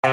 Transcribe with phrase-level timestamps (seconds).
[0.00, 0.08] Ikke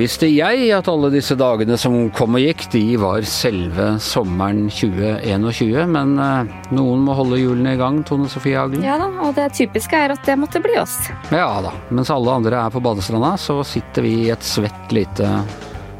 [0.00, 5.86] visste jeg at alle disse dagene som kom og gikk, de var selve sommeren 2021.
[5.94, 8.82] Men eh, noen må holde hjulene i gang, Tone Sofie Hagen.
[8.82, 10.98] Ja da, og det typiske er at det måtte bli oss.
[11.30, 11.70] Ja da.
[11.94, 15.36] Mens alle andre er på badestranda, så sitter vi i et svett lite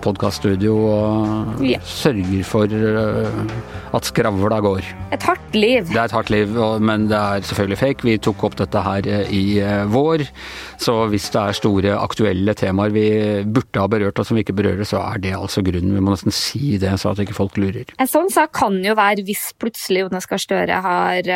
[0.05, 1.79] podkaststudio og Ja.
[1.85, 4.83] sørger for eh, at skravla går.
[5.13, 5.87] Et hardt liv.
[5.91, 6.49] Det er et hardt liv,
[6.81, 8.05] men det er selvfølgelig fake.
[8.07, 10.25] Vi tok opp dette her eh, i eh, vår,
[10.81, 13.07] så hvis det er store aktuelle temaer vi
[13.45, 15.95] burde ha berørt og som vi ikke berører, så er det altså grunnen.
[15.97, 17.91] Vi må nesten si det, så at ikke folk lurer.
[18.01, 21.31] En sånn sak kan jo være hvis plutselig Jonas Gahr Støre har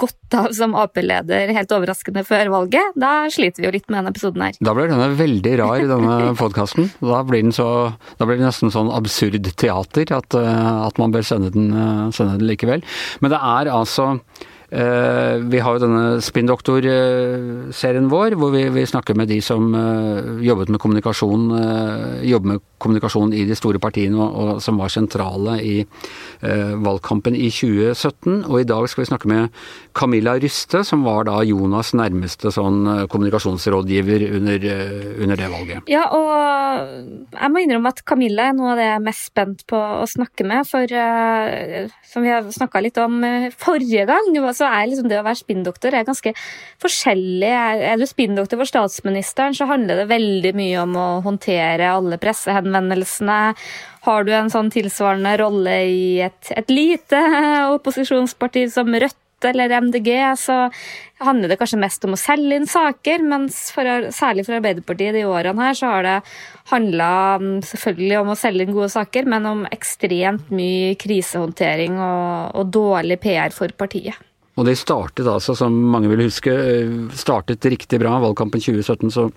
[0.00, 2.96] gått av som Ap-leder helt overraskende før valget.
[2.98, 4.58] Da sliter vi jo litt med denne episoden her.
[4.64, 6.90] Da blir denne veldig rar, denne podkasten.
[7.00, 7.68] Da blir den så
[8.16, 12.10] Da blir det nesten sånn absurd teater at, eh, at man bør sende den, eh,
[12.16, 12.84] sende den likevel.
[13.20, 14.20] Men det er altså
[14.68, 20.68] vi har jo denne Spinndoktor-serien vår, hvor vi, vi snakker med de som eh, jobbet
[20.74, 25.58] med kommunikasjon, eh, jobber med kommunikasjon i de store partiene, og, og som var sentrale
[25.64, 28.44] i eh, valgkampen i 2017.
[28.46, 29.56] Og i dag skal vi snakke med
[29.98, 35.90] Camilla Ryste, som var da Jonas nærmeste sånn eh, kommunikasjonsrådgiver under, eh, under det valget.
[35.90, 39.66] Ja, og jeg må innrømme at Camilla er noe av det jeg er mest spent
[39.70, 40.68] på å snakke med.
[40.68, 45.20] For eh, som vi har snakka litt om eh, forrige gang, så er liksom det
[45.20, 46.34] å være spinndoktor er ganske
[46.82, 47.52] forskjellig.
[47.92, 53.38] Er du spinndoktor for statsministeren, så handler det veldig mye om å håndtere alle pressehenvendelsene.
[54.08, 57.22] Har du en sånn tilsvarende rolle i et, et lite
[57.78, 60.70] opposisjonsparti som Rødt eller MDG, så
[61.22, 65.24] handler det kanskje mest om å selge inn saker, mens for, særlig for Arbeiderpartiet de
[65.28, 66.16] årene her, så har det
[66.72, 67.10] handla
[67.66, 73.20] selvfølgelig om å selge inn gode saker, men om ekstremt mye krisehåndtering og, og dårlig
[73.22, 74.27] PR for partiet.
[74.58, 78.16] Og det startet altså, som mange vil huske, eh, startet riktig bra.
[78.18, 79.28] Valgkampen 2017 så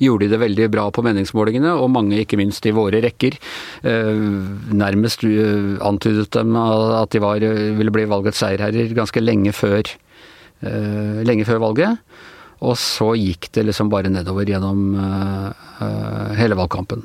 [0.00, 3.36] gjorde de det veldig bra på meningsmålingene, og mange, ikke minst i våre rekker,
[3.84, 4.24] eh,
[4.72, 9.84] nærmest eh, antydet dem at de var, ville bli valgets seierherrer ganske lenge før,
[10.64, 11.98] lenge før valget.
[12.64, 14.94] Og så gikk det liksom bare nedover gjennom
[16.38, 17.02] hele valgkampen.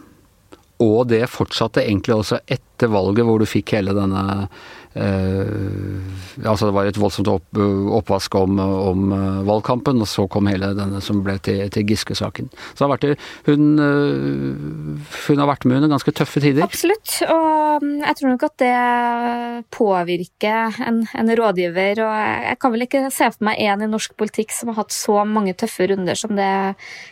[0.79, 4.47] Og det fortsatte egentlig også etter valget, hvor du fikk hele denne
[4.95, 7.59] Altså det var et voldsomt opp,
[7.99, 12.49] oppvask om, om eh, valgkampen, og så kom hele denne som ble til, til Giske-saken.
[12.77, 16.63] Så har vært, hun, eh, hun har vært med under ganske tøffe tider.
[16.65, 22.03] Absolutt, og mm, jeg tror nok at det påvirker en, en rådgiver.
[22.05, 22.15] Og
[22.47, 25.19] jeg kan vel ikke se for meg en i norsk politikk som har hatt så
[25.27, 26.51] mange tøffe runder som det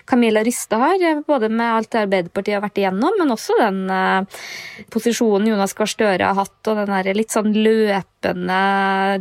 [0.07, 1.03] Camilla Ryste har.
[1.27, 4.41] Både med alt det Arbeiderpartiet har vært igjennom, men også den eh,
[4.93, 8.61] posisjonen Jonas Gahr Støre har hatt, og den der litt sånn løpende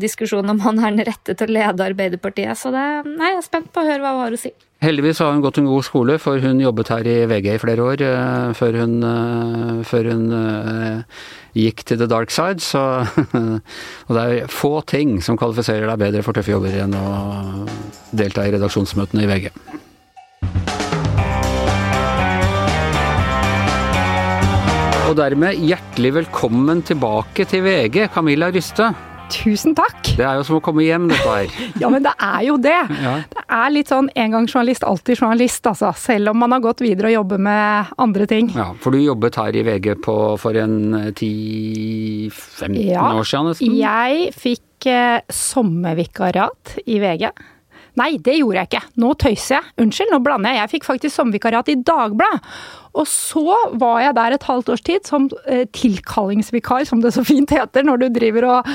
[0.03, 2.57] diskusjon om han er den rette til å lede Arbeiderpartiet.
[2.59, 2.87] Så det,
[3.17, 4.53] nei, jeg er spent på å høre hva hun har å si.
[4.84, 7.87] Heldigvis har hun gått en god skole, for hun jobbet her i VG i flere
[7.87, 11.25] år eh, før hun, eh, før hun eh,
[11.57, 12.61] gikk til the dark side.
[12.65, 12.83] Så,
[14.07, 17.09] og det er få ting som kvalifiserer deg bedre for tøffe jobber enn å
[18.17, 19.51] delta i redaksjonsmøtene i VG.
[25.06, 28.89] Og dermed hjertelig velkommen tilbake til VG, Camilla Ryste.
[29.31, 30.12] Tusen takk!
[30.19, 31.55] Det er jo som å komme hjem, dette her.
[31.83, 32.75] Ja, men det er jo det.
[33.03, 33.12] Ja.
[33.31, 35.93] Det er litt sånn en gang journalist, alltid journalist, altså.
[35.99, 38.50] Selv om man har gått videre og jobber med andre ting.
[38.55, 40.78] Ja, for du jobbet her i VG på, for en
[41.12, 43.78] 10-15 Ja, år siden nesten?
[43.78, 47.31] Jeg fikk eh, sommervikariat i VG.
[47.97, 48.83] Nei, det gjorde jeg ikke.
[49.03, 49.71] Nå tøyser jeg.
[49.83, 50.62] Unnskyld, nå blander jeg.
[50.62, 52.43] Jeg fikk faktisk sommervikariat i Dagbladet.
[52.97, 57.25] Og så var jeg der et halvt års tid som eh, tilkallingsvikar, som det så
[57.29, 58.71] fint heter når du driver og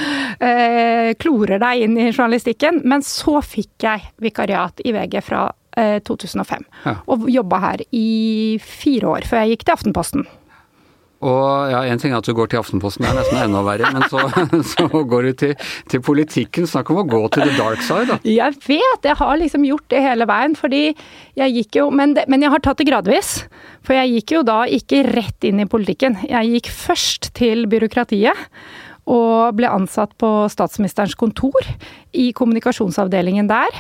[0.46, 2.84] eh, klorer deg inn i journalistikken.
[2.86, 6.68] Men så fikk jeg vikariat i VG fra eh, 2005.
[6.86, 7.00] Ja.
[7.09, 10.30] Og jobba her i fire år, før jeg gikk til Aftenposten.
[11.22, 13.92] Og ja, En ting er at du går til Aftenposten, det er nesten enda verre,
[13.94, 14.26] men så,
[14.74, 15.56] så går du til,
[15.92, 16.68] til politikken.
[16.70, 18.20] Snakk om å gå til the dark side, da.
[18.26, 20.84] Jeg vet, jeg har liksom gjort det hele veien, fordi
[21.40, 23.34] jeg gikk jo men, det, men jeg har tatt det gradvis.
[23.85, 26.20] For jeg gikk jo da ikke rett inn i politikken.
[26.29, 28.50] Jeg gikk først til byråkratiet.
[29.09, 31.58] Og ble ansatt på statsministerens kontor
[32.14, 33.74] i kommunikasjonsavdelingen der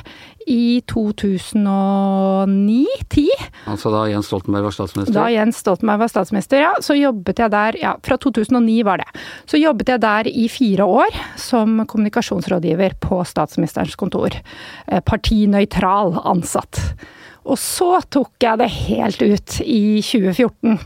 [0.49, 3.29] i 2009-10.
[3.69, 5.13] Altså da Jens Stoltenberg var statsminister?
[5.13, 9.09] Da Jens Stoltenberg var statsminister, ja, så jobbet jeg der Ja, fra 2009 var det.
[9.45, 11.09] Så jobbet jeg der i fire år
[11.39, 14.29] som kommunikasjonsrådgiver på statsministerens kontor.
[14.87, 16.95] Eh, Partinøytral ansatt.
[17.45, 20.79] Og så tok jeg det helt ut i 2014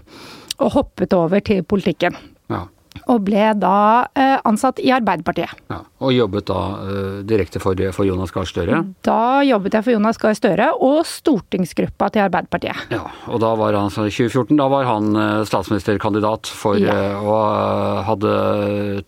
[0.56, 2.16] og hoppet over til politikken.
[2.52, 2.68] Ja.
[3.12, 5.52] Og ble da eh, ansatt i Arbeiderpartiet.
[5.72, 8.82] Ja, og jobbet da uh, direkte for, for, Jonas Gahr Støre?
[9.06, 12.86] Da jobbet jeg for Jonas Gahr Støre og stortingsgruppa til Arbeiderpartiet.
[12.94, 16.96] Ja, og da var han, altså, 2014 da var han statsministerkandidat for ja.
[17.22, 18.34] og hadde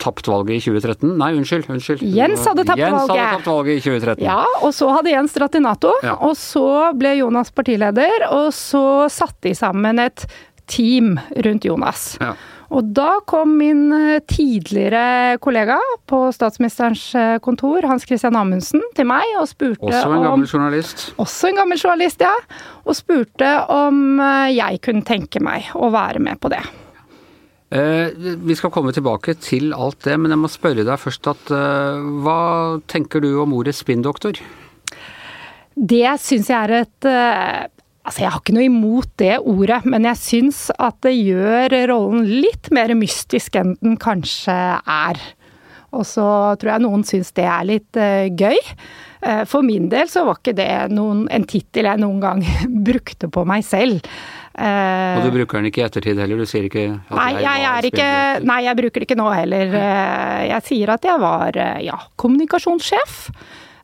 [0.02, 1.16] tapt valget i 2013.
[1.20, 1.70] Nei, unnskyld.
[1.74, 2.04] unnskyld.
[2.18, 3.24] Jens hadde tapt Jens valget.
[3.24, 4.26] Hadde tapt valget i 2013.
[4.28, 5.94] Ja, og så hadde Jens dratt i Nato.
[6.06, 6.18] Ja.
[6.28, 6.68] Og så
[6.98, 10.28] ble Jonas partileder, og så satte de sammen et
[10.68, 11.16] team
[11.46, 12.18] rundt Jonas.
[12.22, 12.36] Ja.
[12.68, 15.78] Og da kom min eh, tidligere kollega
[16.10, 20.50] på statsministerens eh, kontor, Hans Christian Amundsen, til meg og spurte om Også en gammel
[20.52, 21.06] journalist?
[21.24, 22.34] Også en gammel journalist, ja.
[22.84, 26.66] Og spurte om eh, jeg kunne tenke meg å være med på det.
[27.70, 31.50] Eh, vi skal komme tilbake til alt det, men jeg må spørre deg først at
[31.52, 32.40] eh, hva
[32.88, 34.40] tenker du om ordet spinndoktor?
[35.76, 37.66] Det syns jeg er et eh,
[38.08, 42.24] Altså, jeg har ikke noe imot det ordet, men jeg syns at det gjør rollen
[42.24, 45.20] litt mer mystisk enn den kanskje er.
[45.96, 46.24] Og så
[46.60, 48.56] tror jeg noen syns det er litt uh, gøy.
[49.24, 52.44] Uh, for min del så var ikke det noen, en tittel jeg noen gang
[52.90, 54.00] brukte på meg selv.
[54.58, 56.40] Uh, og du bruker den ikke i ettertid heller?
[56.40, 58.10] Du sier ikke at nei, jeg, jeg er ikke,
[58.48, 59.80] Nei, jeg bruker det ikke nå heller.
[60.48, 63.20] jeg sier at jeg var ja, kommunikasjonssjef.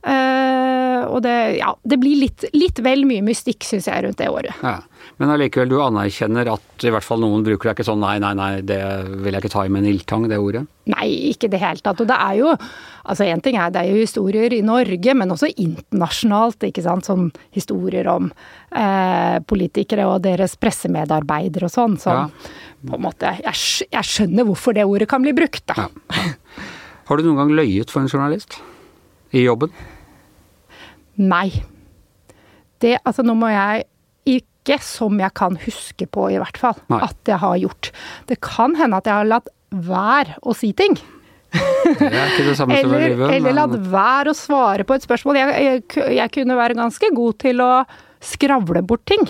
[0.04, 4.30] Uh, og det, ja, det blir litt, litt vel mye mystikk, syns jeg, rundt det
[4.32, 4.56] året.
[4.64, 4.80] Ja.
[5.22, 8.34] Men allikevel, du anerkjenner at i hvert fall noen bruker det ikke sånn nei, nei,
[8.38, 8.80] nei, det
[9.24, 10.64] vil jeg ikke ta i med en ildtang, det ordet?
[10.92, 12.02] Nei, ikke i det hele tatt.
[12.04, 12.58] Og det er jo
[13.04, 17.04] Altså én ting er det er jo historier i Norge, men også internasjonalt, ikke sant.
[17.04, 18.30] Sånn historier om
[18.72, 21.98] eh, politikere og deres pressemedarbeidere og sånn.
[22.00, 22.54] Som ja.
[22.88, 23.58] på en måte jeg,
[23.90, 25.84] jeg, skjønner hvorfor det ordet kan bli brukt, da.
[25.84, 26.24] Ja.
[27.10, 28.56] Har du noen gang løyet for en journalist?
[29.36, 29.76] I jobben?
[31.22, 31.50] Nei.
[32.82, 33.86] Det Altså, nå må jeg
[34.28, 37.02] ikke som jeg kan huske på, i hvert fall, Nei.
[37.04, 37.92] at jeg har gjort.
[38.30, 40.96] Det kan hende at jeg har latt være å si ting.
[41.54, 43.34] Det er ikke det samme som eller, livet.
[43.36, 45.38] Eller latt være å svare på et spørsmål.
[45.38, 45.84] Jeg, jeg,
[46.18, 47.72] jeg, kunne være ganske god til å
[48.24, 49.28] skravle bort ting.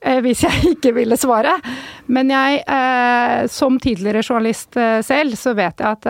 [0.00, 1.56] Eh, hvis jeg ikke ville svare.
[2.10, 6.08] Men jeg, eh, som tidligere journalist eh, selv, så vet jeg at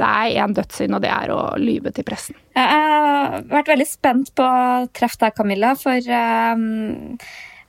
[0.00, 2.38] det er én dødssynd, og det er å lyve til pressen.
[2.56, 5.96] Jeg har vært veldig spent på å treffe deg, Camilla, for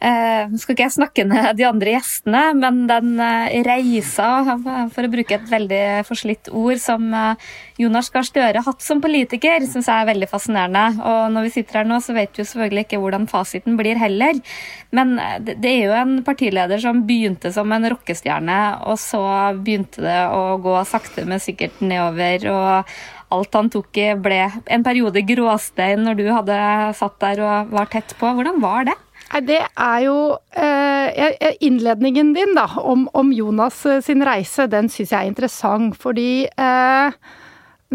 [0.01, 4.57] um Uh, skal ikke jeg snakke ned de andre gjestene, men den uh, reisa,
[4.93, 7.51] for å bruke et veldig forslitt ord, som uh,
[7.81, 10.85] Jonas Gahr Støre har hatt som politiker, syns jeg er veldig fascinerende.
[11.05, 13.99] Og når vi sitter her nå, så vet vi jo selvfølgelig ikke hvordan fasiten blir
[14.01, 14.41] heller.
[14.95, 15.15] Men
[15.45, 18.59] det er jo en partileder som begynte som en rockestjerne,
[18.89, 19.21] og så
[19.61, 22.49] begynte det å gå sakte, men sikkert nedover.
[22.51, 22.91] og
[23.31, 26.57] alt han tok i ble en periode gråstein når du hadde
[26.99, 28.27] satt der og var tett på.
[28.27, 28.97] Hvordan var det?
[29.39, 30.15] Det er jo
[30.59, 35.95] eh, Innledningen din da, om, om, Jonas eh, sin reise, den syns jeg er interessant.
[35.99, 37.15] Fordi eh,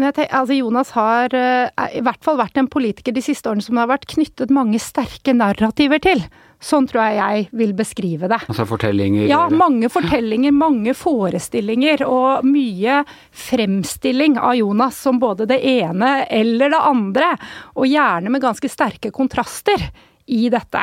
[0.01, 1.69] tenker, altså Jonas har eh,
[1.99, 4.81] i hvert fall vært en politiker de siste årene som det har vært knyttet mange
[4.81, 6.25] sterke narrativer til.
[6.57, 8.39] Sånn tror jeg jeg vil beskrive det.
[8.49, 9.27] Altså fortellinger?
[9.29, 12.01] Ja, mange fortellinger, mange forestillinger.
[12.09, 17.35] Og mye fremstilling av Jonas som både det ene eller det andre.
[17.77, 19.85] Og gjerne med ganske sterke kontraster
[20.33, 20.81] i dette.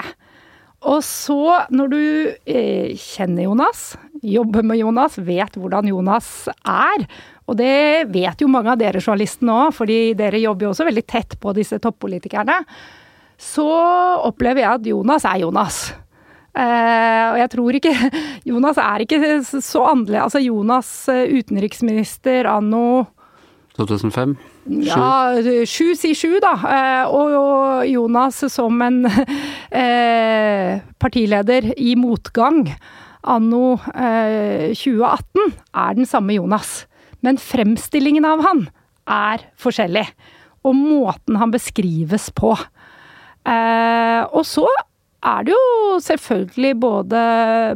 [0.84, 2.00] Og så, når du
[2.44, 3.94] eh, kjenner Jonas,
[4.24, 6.28] jobber med Jonas, vet hvordan Jonas
[6.60, 7.06] er,
[7.48, 11.04] og det vet jo mange av dere journalistene òg, fordi dere jobber jo også veldig
[11.08, 12.60] tett på disse toppolitikerne,
[13.40, 13.68] så
[14.28, 15.84] opplever jeg at Jonas er Jonas.
[16.54, 17.92] Eh, og jeg tror ikke
[18.50, 23.08] Jonas er ikke så annerledes Altså Jonas eh, utenriksminister anno
[23.74, 24.36] 2005?
[24.64, 25.36] Ja,
[25.68, 26.54] sju sier sju, da.
[26.56, 29.02] Eh, og Jonas som en
[29.84, 32.64] eh, partileder i motgang
[33.24, 36.86] anno 2018 eh, er den samme Jonas.
[37.24, 38.64] Men fremstillingen av han
[39.08, 40.06] er forskjellig.
[40.64, 42.54] Og måten han beskrives på.
[43.44, 44.64] Og så
[45.24, 47.24] er det jo selvfølgelig både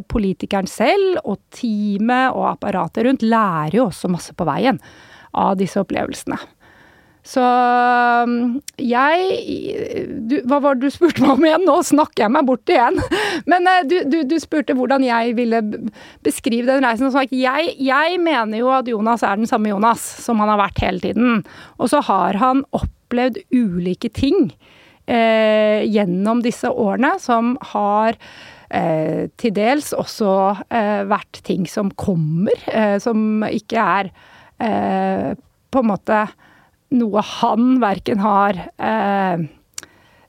[0.09, 4.81] politikeren selv og teamet og apparatet rundt lærer jo også masse på veien
[5.37, 6.37] av disse opplevelsene.
[7.29, 7.43] Så
[8.25, 11.65] um, jeg du, Hva var det du spurte meg om igjen?
[11.67, 12.97] Nå snakker jeg meg bort igjen.
[13.51, 15.61] Men eh, du, du, du spurte hvordan jeg ville
[16.25, 17.13] beskrive den reisen.
[17.29, 21.03] Jeg, jeg, mener jo at Jonas er den samme Jonas som han har vært hele
[21.03, 21.43] tiden.
[21.77, 24.49] Og så har han opplevd ulike ting
[25.05, 28.17] eh, gjennom disse årene som har
[28.73, 30.33] eh, til dels også
[30.65, 34.13] eh, vært ting som kommer, eh, som ikke er
[34.65, 35.33] eh,
[35.69, 36.23] på en måte
[36.95, 39.47] noe han verken har eh,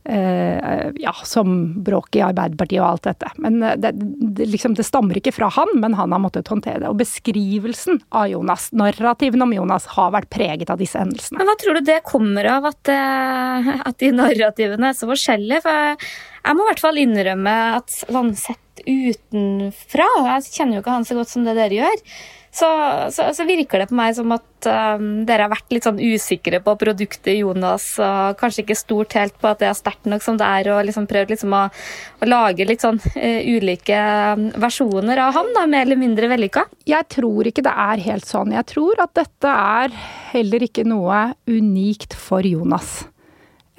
[0.05, 3.29] Eh, ja, som bråk i Arbeiderpartiet og alt dette.
[3.37, 6.81] Men eh, det, det, liksom, det, stammer ikke fra han, men han har måttet håndtere
[6.81, 6.89] det.
[6.89, 11.39] Og beskrivelsen av Jonas, narrativen om Jonas, har vært preget av disse hendelsene.
[11.43, 15.63] Men hva tror du det kommer av at, eh, at de narrativene er så forskjellige?
[15.69, 20.97] For jeg må i hvert fall innrømme at sånn sett utenfra, jeg kjenner jo ikke
[20.97, 22.05] han så godt som det dere gjør,
[22.51, 22.67] så,
[23.15, 26.59] så, så, virker det på meg som at um, dere har vært litt sånn usikre
[26.65, 30.39] på produktet Jonas, og kanskje ikke stort helt på at det er sterkt nok som
[30.41, 34.01] det er, og liksom prøvd liksom å, å, lage litt sånn uh, ulike
[34.35, 36.67] um, versjoner av han, da, mer eller mindre vellykka?
[36.91, 38.57] Jeg tror ikke det er helt sånn.
[38.57, 39.95] Jeg tror at dette er
[40.33, 43.05] heller ikke noe unikt for Jonas.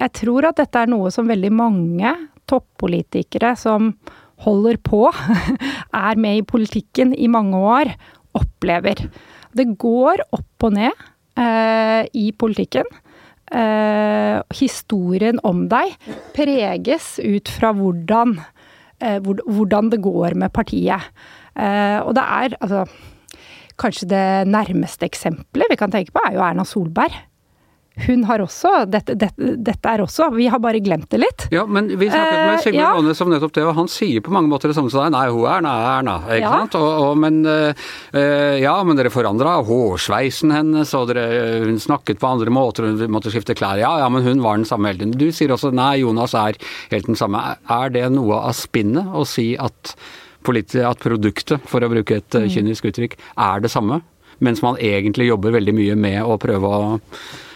[0.00, 2.16] Jeg tror at dette er noe som veldig mange
[2.48, 3.92] toppolitikere som
[4.42, 5.04] holder på,
[6.08, 7.92] er med i politikken i mange år
[8.38, 9.06] opplever.
[9.52, 11.06] Det går opp og ned
[11.38, 12.88] eh, i politikken.
[13.52, 15.92] Eh, historien om deg
[16.36, 18.38] preges ut fra hvordan,
[19.02, 21.10] eh, hvordan det går med partiet.
[21.52, 22.86] Eh, og det er altså
[23.82, 27.14] Kanskje det nærmeste eksempelet vi kan tenke på, er jo Erna Solberg
[27.94, 31.44] hun har også dette, dette, dette, er også Vi har bare glemt det litt.
[31.52, 33.26] Ja, men vi snakket med eh, Sigmund Aanes uh, ja.
[33.26, 35.12] om nettopp det, og han sier på mange måter det samme som deg.
[35.12, 36.52] Nei, hun er Erna, Ikke ja.
[36.62, 36.78] sant?
[36.80, 41.26] Og, og, men øh, ja, men dere forandra hårsveisen hennes, og dere,
[41.66, 43.76] hun snakket på andre måter, hun måtte skifte klær.
[43.82, 45.18] Ja, ja, men hun var den samme hele tiden.
[45.20, 46.56] Du sier også nei, Jonas er
[46.94, 47.44] helt den samme.
[47.68, 49.94] Er det noe av spinnet å si at,
[50.48, 52.50] at produktet, for å bruke et mm.
[52.56, 54.00] kynisk uttrykk, er det samme?
[54.42, 56.92] Mens man egentlig jobber veldig mye med å prøve å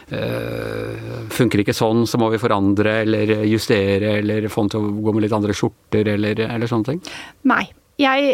[0.07, 5.15] funker ikke sånn, så må vi forandre eller justere eller få den til å gå
[5.17, 7.03] med litt andre skjorter eller, eller sånne ting?
[7.51, 7.65] Nei.
[7.97, 8.25] Jeg,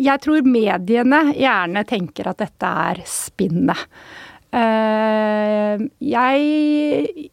[0.00, 3.82] jeg, tror mediene gjerne tenker at dette er spinnet.
[4.52, 7.28] Uh, jeg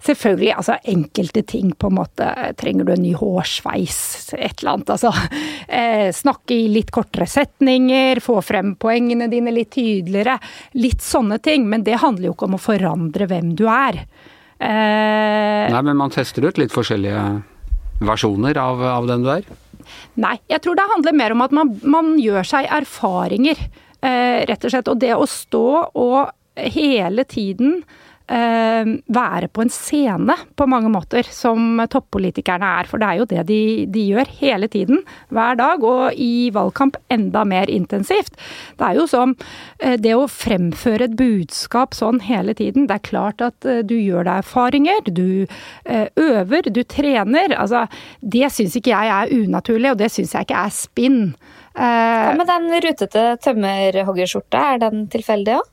[0.00, 2.28] Selvfølgelig, altså enkelte ting på en måte
[2.60, 4.00] Trenger du en ny hårsveis,
[4.36, 4.92] et eller annet.
[4.96, 5.12] Altså
[5.80, 10.38] eh, snakke i litt kortere setninger, få frem poengene dine litt tydeligere.
[10.80, 11.68] Litt sånne ting.
[11.70, 14.02] Men det handler jo ikke om å forandre hvem du er.
[14.60, 17.24] Eh, Nei, men man tester ut litt forskjellige
[18.04, 19.46] versjoner av, av den du er?
[20.20, 23.58] Nei, jeg tror det handler mer om at man, man gjør seg erfaringer,
[24.04, 24.90] eh, rett og slett.
[24.92, 27.80] Og det å stå og hele tiden
[28.30, 32.88] være på en scene på mange måter, som toppolitikerne er.
[32.90, 33.60] For det er jo det de,
[33.90, 35.02] de, gjør hele tiden,
[35.34, 38.36] hver dag, og i valgkamp enda mer intensivt.
[38.78, 39.34] Det er jo som
[39.80, 42.86] eh, det å fremføre et budskap sånn hele tiden.
[42.86, 45.46] Det er klart at eh, du gjør deg erfaringer, du
[45.90, 47.54] øver, du trener.
[47.58, 47.84] Altså,
[48.20, 51.20] det syns ikke jeg er unaturlig, og det syns jeg ikke er spinn.
[51.74, 55.68] Hva med den rutete tømmerhoggerskjorta, er den tilfeldig òg?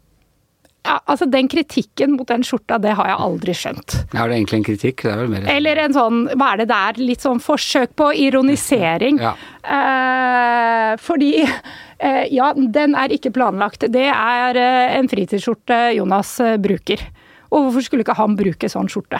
[0.87, 3.95] Ja, altså Den kritikken mot den skjorta, det har jeg aldri skjønt.
[4.15, 5.03] Er det egentlig en kritikk?
[5.03, 8.11] Det er vel mer Eller en sånn, hva er det der, litt sånn forsøk på
[8.27, 9.19] ironisering.
[9.19, 9.33] Ja.
[9.67, 13.89] Eh, fordi eh, ja, den er ikke planlagt.
[13.91, 17.03] Det er eh, en fritidsskjorte Jonas eh, bruker.
[17.51, 19.19] Og hvorfor skulle ikke han bruke sånn skjorte?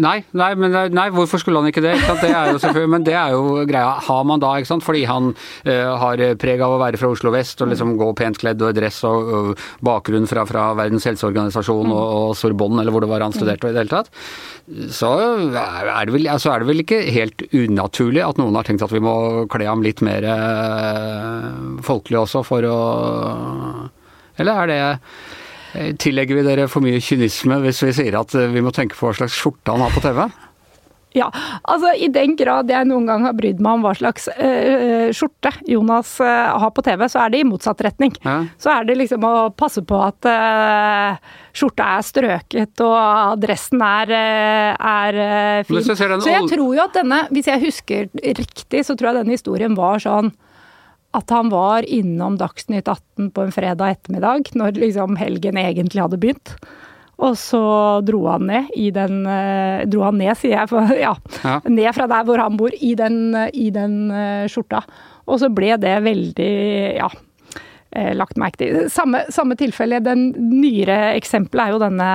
[0.00, 1.90] Nei, nei, men, nei, hvorfor skulle han ikke det?
[1.98, 3.90] Ikke det er jo men det er jo greia.
[4.00, 7.32] Har man da, ikke sant, fordi han uh, har preg av å være fra Oslo
[7.34, 11.04] vest og liksom gå pent kledd og i dress og, og bakgrunn fra, fra, Verdens
[11.10, 14.08] helseorganisasjon og, og, Sorbonne, eller hvor det var han studerte i det hele tatt,
[14.96, 18.86] så er det, vel, altså er det vel ikke helt unaturlig at noen har tenkt
[18.86, 19.14] at vi må
[19.52, 21.52] kle ham litt mer uh,
[21.84, 22.80] folkelig også for å
[24.40, 25.41] Eller er det Eh,
[25.72, 29.08] tillegger vi dere for mye kynisme hvis vi sier at eh, vi må tenke på
[29.08, 30.26] hva slags skjorte han har på TV?
[31.12, 31.26] Ja,
[31.68, 35.50] altså i den grad jeg noen gang har brydd meg om hva slags øh, skjorte
[35.68, 38.14] Jonas øh, har på TV, så er det i motsatt retning.
[38.24, 38.38] Ja.
[38.60, 41.18] Så er det liksom å passe på at øh,
[41.52, 45.20] skjorta er strøket og dressen er, er
[45.68, 45.84] fin.
[45.84, 48.08] Så jeg tror jo at denne, hvis jeg husker
[48.40, 50.32] riktig, så tror jeg denne historien var sånn
[51.16, 56.20] at han var innom Dagsnytt 18 på en fredag ettermiddag, når liksom helgen egentlig hadde
[56.20, 56.54] begynt.
[57.22, 57.62] Og så
[58.02, 61.12] dro han ned i den uh, Dro han ned, sier jeg, for, ja,
[61.44, 61.58] ja.
[61.68, 64.82] Ned fra der hvor han bor, i den, i den uh, skjorta.
[65.28, 66.54] Og så ble det veldig
[66.96, 67.31] Ja Eh,
[68.16, 68.76] lagt merke til.
[68.92, 72.08] Samme, samme tilfelle, den nyere eksempelet er jo denne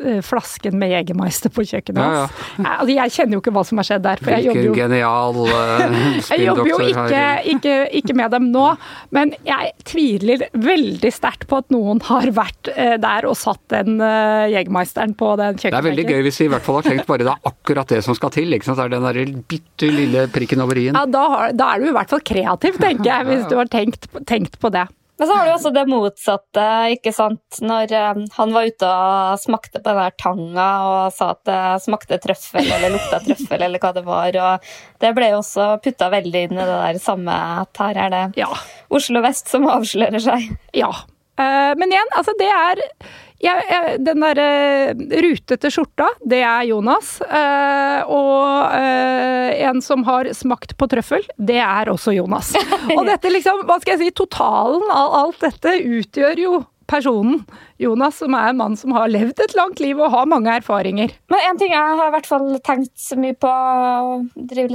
[0.00, 2.16] eh, flasken med Jegermeister på kjøkkenet hans.
[2.18, 2.58] Ja, ja.
[2.58, 4.22] Jeg, altså, jeg kjenner jo ikke hva som har skjedd der.
[4.22, 5.98] For jeg jobber jo, genial uh,
[6.32, 7.22] Jeg jobber jo ikke,
[7.54, 8.66] ikke, ikke, med dem nå,
[9.14, 14.00] men jeg tviler veldig sterkt på at noen har vært uh, der og satt den
[14.02, 15.76] uh, Jegermeisteren på den kjøkkenbenken.
[15.76, 17.96] Det er veldig gøy hvis vi i hvert fall har tenkt bare det er akkurat
[17.96, 18.52] det som skal til.
[18.56, 18.80] ikke sant?
[18.80, 20.98] Det er den der bitte lille prikken over i-en.
[20.98, 23.70] Ja, da, har, da, er du i hvert fall kreativ, tenker jeg, hvis du har
[23.72, 24.86] tenkt, tenkt på det.
[25.18, 27.58] Men så har du også det motsatte, ikke sant.
[27.64, 31.62] Når um, han var ute og smakte på den der tanga og sa at det
[31.82, 34.38] smakte trøffel eller lukta trøffel eller hva det var.
[34.46, 34.70] Og
[35.02, 37.34] det ble jo også putta veldig inn i det der samme
[37.64, 38.50] at her er det Ja.
[38.94, 40.52] Oslo vest som avslører seg.
[40.76, 40.92] Ja.
[41.38, 42.84] Uh, men igjen, altså det er
[43.42, 44.48] jeg, jeg, Den derre
[45.22, 47.18] rutete skjorta, det er Jonas.
[47.22, 52.54] Eh, og eh, en som har smakt på trøffel, det er også Jonas.
[52.96, 57.42] Og dette liksom, hva skal jeg si, totalen av alt dette utgjør jo personen
[57.78, 61.12] Jonas, som er en mann som har levd et langt liv og har mange erfaringer.
[61.30, 63.50] Men en ting jeg har i hvert fall tenkt så mye på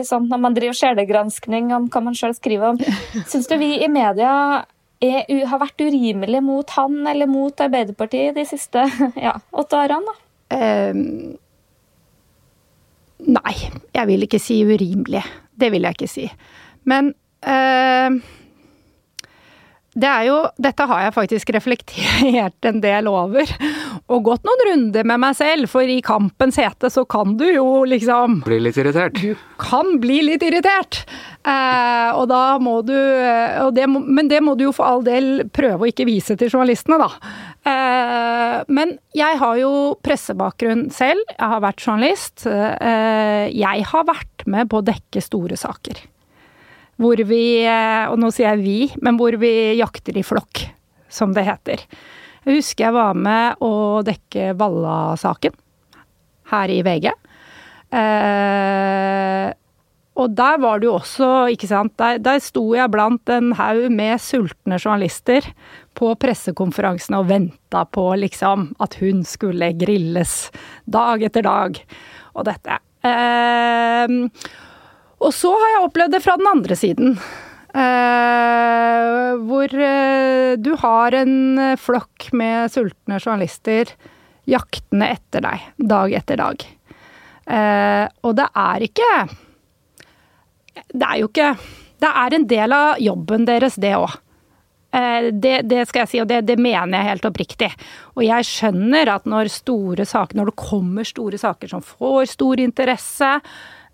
[0.06, 2.80] sånn, når man driver sjelegranskning om hva man sjøl skriver om
[3.32, 4.64] Syns du vi i media
[5.04, 8.86] er, har vært urimelig mot han eller mot Arbeiderpartiet de siste
[9.26, 10.14] ja, åtte årene?
[10.14, 10.20] da?
[10.54, 11.34] Um,
[13.34, 13.56] nei,
[13.96, 15.24] jeg vil ikke si urimelig.
[15.54, 16.28] Det vil jeg ikke si.
[16.90, 17.14] Men
[17.46, 18.18] eh,
[19.94, 23.50] det er jo Dette har jeg faktisk reflektert en del over.
[24.12, 27.84] Og gått noen runder med meg selv, for i kampens hete så kan du jo
[27.90, 29.20] liksom Bli litt irritert.
[29.22, 31.04] du kan bli litt irritert.
[31.44, 35.04] Eh, og da må du og det må, Men det må du jo for all
[35.06, 37.10] del prøve å ikke vise til journalistene, da.
[37.70, 39.74] Eh, men jeg har jo
[40.04, 41.22] pressebakgrunn selv.
[41.36, 42.48] Jeg har vært journalist.
[42.48, 46.02] Eh, jeg har vært med på å dekke store saker.
[47.02, 50.66] Hvor vi, eh, og nå sier jeg vi, men hvor vi jakter i flokk,
[51.10, 51.82] som det heter.
[52.44, 55.56] Jeg husker jeg var med å dekke Valla-saken
[56.52, 57.12] her i VG.
[57.94, 59.50] Eh,
[60.14, 63.88] og der var det jo også, ikke sant, der, der sto jeg blant en haug
[63.94, 65.48] med sultne journalister
[65.98, 70.52] på pressekonferansene og venta på liksom at hun skulle grilles
[70.86, 71.80] dag etter dag.
[72.34, 72.78] Og dette.
[73.06, 74.14] Eh,
[75.24, 77.18] og så har jeg opplevd det fra den andre siden.
[77.74, 81.38] Eh, hvor eh, du har en
[81.82, 83.96] flokk med sultne journalister
[84.50, 86.66] jaktende etter deg dag etter dag.
[87.44, 89.08] Eh, og det er ikke
[90.94, 91.50] Det er jo ikke
[92.00, 94.14] Det er en del av jobben deres, det òg.
[94.94, 97.70] Eh, det, det skal jeg si, og det, det mener jeg helt oppriktig.
[98.16, 102.62] Og jeg skjønner at når store saker, når det kommer store saker som får stor
[102.62, 103.32] interesse,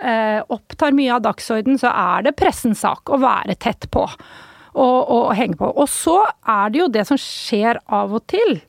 [0.02, 5.00] eh, opptar mye av dagsorden, så er det pressens sak å være tett på og,
[5.10, 5.70] og henge på.
[5.70, 8.60] Og så er det jo det som skjer av og til,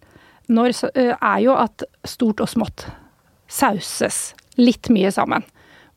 [0.51, 2.89] når, eh, er jo at stort og smått
[3.51, 5.47] sauses litt mye sammen.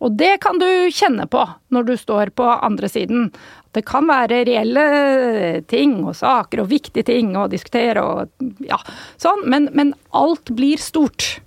[0.04, 1.42] Og det kan du kjenne på
[1.72, 3.30] når du står på andre siden.
[3.74, 4.84] Det kan være reelle
[5.72, 8.80] ting og saker og viktige ting å diskutere og ja,
[9.22, 11.38] sånn, men, men alt blir stort.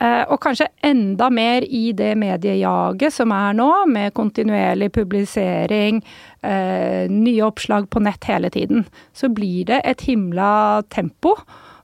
[0.00, 6.02] Eh, Og kanskje enda mer i det mediejaget som er nå, med kontinuerlig publisering,
[6.42, 8.84] eh, nye oppslag på nett hele tiden.
[9.12, 11.36] Så blir det et himla tempo,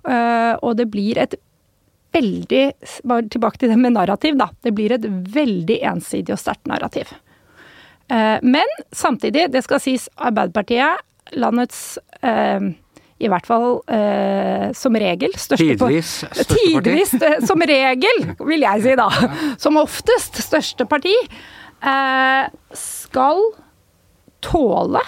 [0.09, 1.35] eh, og det blir et
[2.12, 2.73] veldig
[3.05, 4.49] Bare tilbake til det med narrativ, da.
[4.64, 7.07] Det blir et veldig ensidig og sterkt narrativ.
[8.42, 10.99] Men samtidig, det skal sies, Arbeiderpartiet,
[11.35, 11.99] landets
[13.21, 16.67] i hvert fall eh, som regel største Tidvis største parti.
[16.73, 19.09] Tidvis, eh, som regel, vil jeg si da.
[19.61, 21.15] Som oftest største parti.
[21.85, 22.45] Eh,
[22.77, 23.43] skal
[24.45, 25.03] tåle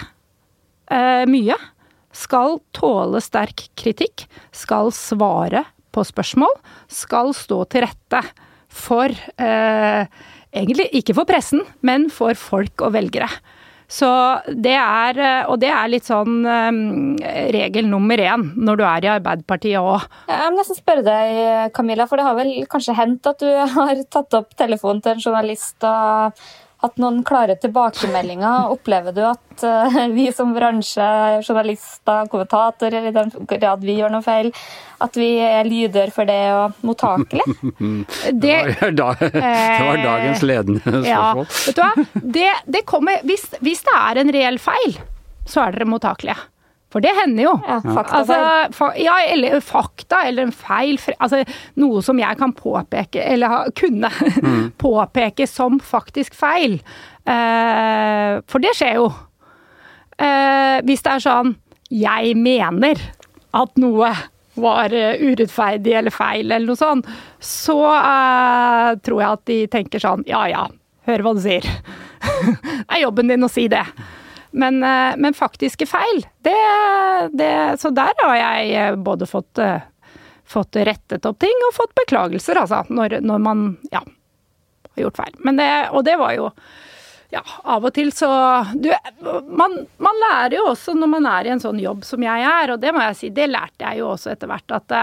[0.91, 1.57] eh, mye.
[2.13, 4.27] Skal tåle sterk kritikk.
[4.53, 6.53] Skal svare på spørsmål.
[6.91, 8.21] Skal stå til rette
[8.73, 9.09] for
[9.41, 10.05] eh,
[10.53, 13.25] Egentlig ikke for pressen, men for folk og velgere.
[13.93, 14.09] Så
[14.49, 19.05] det er, eh, og det er litt sånn eh, regel nummer én når du er
[19.05, 20.07] i Arbeiderpartiet òg.
[20.31, 24.03] Jeg må nesten spørre deg, Camilla, for det har vel kanskje hendt at du har
[24.09, 26.43] tatt opp telefonen til en journalist og
[26.83, 28.69] hatt noen klare tilbakemeldinger.
[28.75, 31.07] Opplever du at eh, vi som bransje,
[31.41, 34.51] journalister, kommentatorer, i den grad vi gjør noe feil,
[35.03, 37.57] at vi er lydhøre for det og mottakelige?
[38.43, 41.47] Det, Det var, dagens ledende ja, spørsmål.
[41.65, 42.23] vet du hva?
[42.37, 44.97] Det, det kommer, hvis, hvis det er en reell feil,
[45.49, 46.39] så er dere mottakelige.
[46.93, 47.53] For det hender jo.
[47.65, 48.37] Ja, fakta Altså,
[48.77, 51.41] fa ja, eller fakta, eller en feil Altså
[51.81, 54.11] noe som jeg kan påpeke, eller ha, kunne
[54.83, 56.77] påpeke som faktisk feil.
[57.25, 59.09] Eh, for det skjer jo.
[60.21, 61.55] Eh, hvis det er sånn
[61.89, 63.01] Jeg mener
[63.57, 64.11] at noe
[64.53, 67.07] var urettferdig eller feil eller noe sånt,
[67.41, 70.67] så eh, tror jeg at de tenker sånn Ja ja,
[71.09, 71.65] hør hva du sier.
[72.85, 73.81] det er jobben din å si det.
[74.55, 76.55] Men, eh, men faktiske feil, det,
[77.33, 79.81] det Så der har jeg eh, både fått, eh,
[80.45, 82.83] fått rettet opp ting og fått beklagelser, altså.
[82.93, 84.03] Når, når man ja,
[84.93, 85.33] har gjort feil.
[85.57, 86.51] Det, og det var jo
[87.33, 88.29] ja, av og til så
[88.77, 88.91] du,
[89.49, 92.75] man, man, lærer jo også når man er i en sånn jobb som jeg er,
[92.75, 94.93] og det må jeg si, det lærte jeg jo også etter hvert, at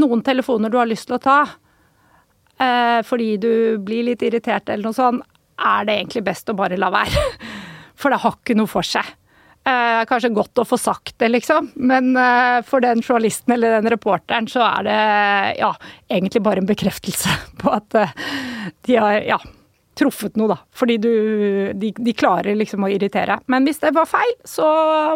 [0.00, 1.40] noen telefoner du har lyst til å ta
[3.06, 3.52] fordi du
[3.86, 5.20] blir litt irritert eller noe sånt,
[5.62, 7.22] er det egentlig best å bare la være.
[7.98, 9.06] For det har ikke noe for seg.
[9.68, 13.90] Eh, kanskje godt å få sagt det, liksom, men eh, for den journalisten eller den
[13.92, 14.98] reporteren så er det
[15.58, 15.72] ja,
[16.08, 18.14] egentlig bare en bekreftelse på at eh,
[18.86, 19.38] de har ja,
[19.98, 20.56] truffet noe, da.
[20.78, 21.10] Fordi du
[21.74, 23.40] de, de, klarer liksom å irritere.
[23.50, 24.68] Men hvis det var feil, så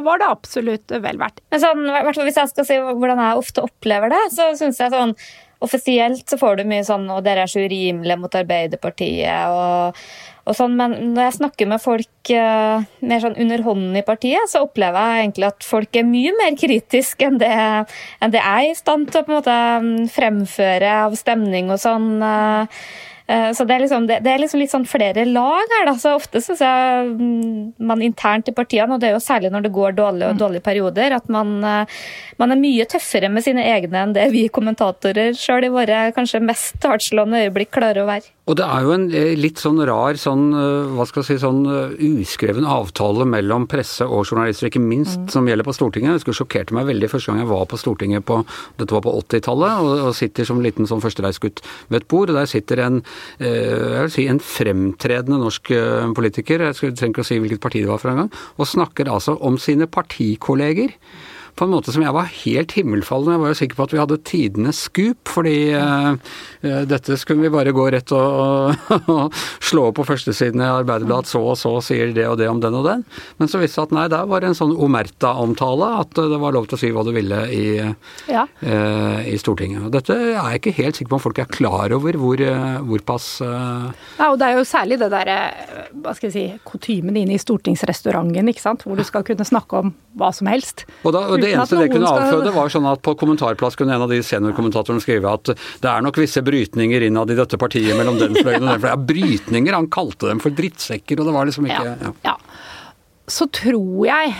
[0.04, 1.40] var det absolutt vel verdt.
[1.54, 1.86] Men sånn,
[2.26, 5.16] Hvis jeg skal si hvordan jeg ofte opplever det, så syns jeg sånn
[5.62, 10.00] Offisielt så får du mye sånn 'og dere er så urimelige mot Arbeiderpartiet' og,
[10.42, 14.64] og, sånn, men når jeg snakker med folk uh, mer sånn underhånden i partiet, så
[14.66, 18.72] opplever jeg egentlig at folk er mye mer kritiske enn det, enn det jeg er
[18.72, 22.12] i stand til å på en måte mm, fremføre av stemning og sånn.
[22.18, 22.92] Uh,
[23.32, 25.86] så det er, liksom, det, det er liksom litt sånn flere lag her.
[25.88, 25.94] Da.
[25.96, 29.64] Så ofte syns jeg mm, man internt i partiene, og det er jo særlig når
[29.64, 30.40] det går dårlige og mm.
[30.42, 35.38] dårlige perioder, at man, man, er mye tøffere med sine egne enn det vi kommentatorer
[35.38, 38.28] sjøl i våre kanskje mest hardtslående øyeblikk klarer å være.
[38.52, 40.44] Og det er jo en eh, litt sånn rar sånn,
[40.92, 41.62] hva skal jeg si, sånn
[41.96, 45.30] uskreven avtale mellom presse og journalister, ikke minst mm.
[45.32, 46.20] som gjelder på Stortinget.
[46.26, 48.42] Det sjokkerte meg veldig første gang jeg var på Stortinget på
[48.78, 52.38] dette var på 80-tallet, og, og, sitter som liten sånn førstereisgutt ved et bord, og
[52.38, 53.00] der sitter en
[53.42, 57.62] Eh, jeg vil si en fremtredende norsk eh, politiker, jeg trenger ikke å si hvilket
[57.62, 60.94] parti det var for en gang, og snakker altså om sine partikolleger
[61.58, 63.34] på en måte som jeg var helt himmelfallen.
[63.34, 66.14] Jeg var jo sikker på at vi hadde tidenes skup, fordi uh,
[66.88, 71.30] dette skulle vi bare gå rett og, og, og slå opp på førstesiden i Arbeiderbladet,
[71.32, 73.04] så og så sier det og det om den og den.
[73.40, 76.56] Men så viste det at nei, der var det en sånn omerta-omtale, at det var
[76.56, 77.64] lov til å si hva du ville i,
[78.30, 78.46] ja.
[78.46, 79.88] uh, i Stortinget.
[79.88, 82.44] Og dette er jeg ikke helt sikker på om folk er klar over hvor,
[82.88, 83.90] hvor pass uh...
[84.18, 85.38] Ja, og det er jo særlig det derre,
[86.00, 89.82] hva skal jeg si, kutymen inne i stortingsrestauranten, ikke sant, hvor du skal kunne snakke
[89.82, 90.84] om hva som helst.
[91.02, 94.04] Og da, og det eneste det kunne avføde, var sånn at på kommentarplass kunne en
[94.06, 98.20] av de seniorkommentatorene skrive at det er nok visse brytninger innad i dette partiet mellom
[98.20, 98.94] den fløyen og den fløyen.
[98.94, 99.78] Ja, brytninger!
[99.78, 102.14] Han kalte dem for drittsekker, og det var liksom ikke ja.
[102.26, 102.36] ja.
[103.30, 104.34] Så tror jeg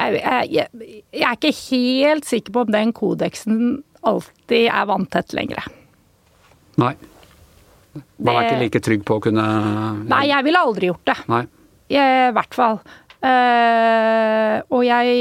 [0.00, 0.20] jeg,
[0.54, 0.66] jeg,
[1.12, 3.60] jeg er ikke helt sikker på om den kodeksen
[4.06, 5.66] alltid er vanntett lenger.
[6.80, 6.94] Nei.
[8.22, 9.44] Man er ikke like trygg på å kunne
[10.06, 11.16] Nei, jeg ville aldri gjort det.
[11.30, 11.42] Nei.
[11.90, 12.02] I
[12.36, 12.78] hvert fall.
[13.20, 15.16] Uh, og jeg,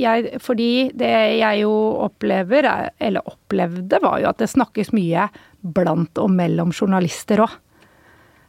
[0.00, 1.72] jeg, Fordi det jeg jo
[2.06, 5.26] opplever, eller opplevde, var jo at det snakkes mye
[5.60, 7.60] blant og mellom journalister òg.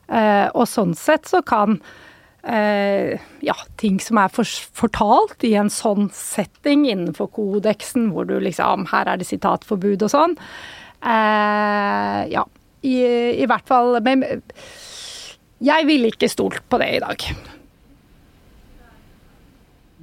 [0.06, 3.12] Uh, eh, og sånn sett så kan uh,
[3.44, 4.48] ja, ting som er for,
[4.80, 10.14] fortalt i en sånn setting innenfor kodeksen, hvor du liksom Her er det sitatforbud og
[10.14, 10.38] sånn.
[12.32, 12.46] ja,
[12.82, 12.96] i,
[13.44, 14.24] i hvert fall Men
[15.62, 17.28] jeg ville ikke stolt på det i dag.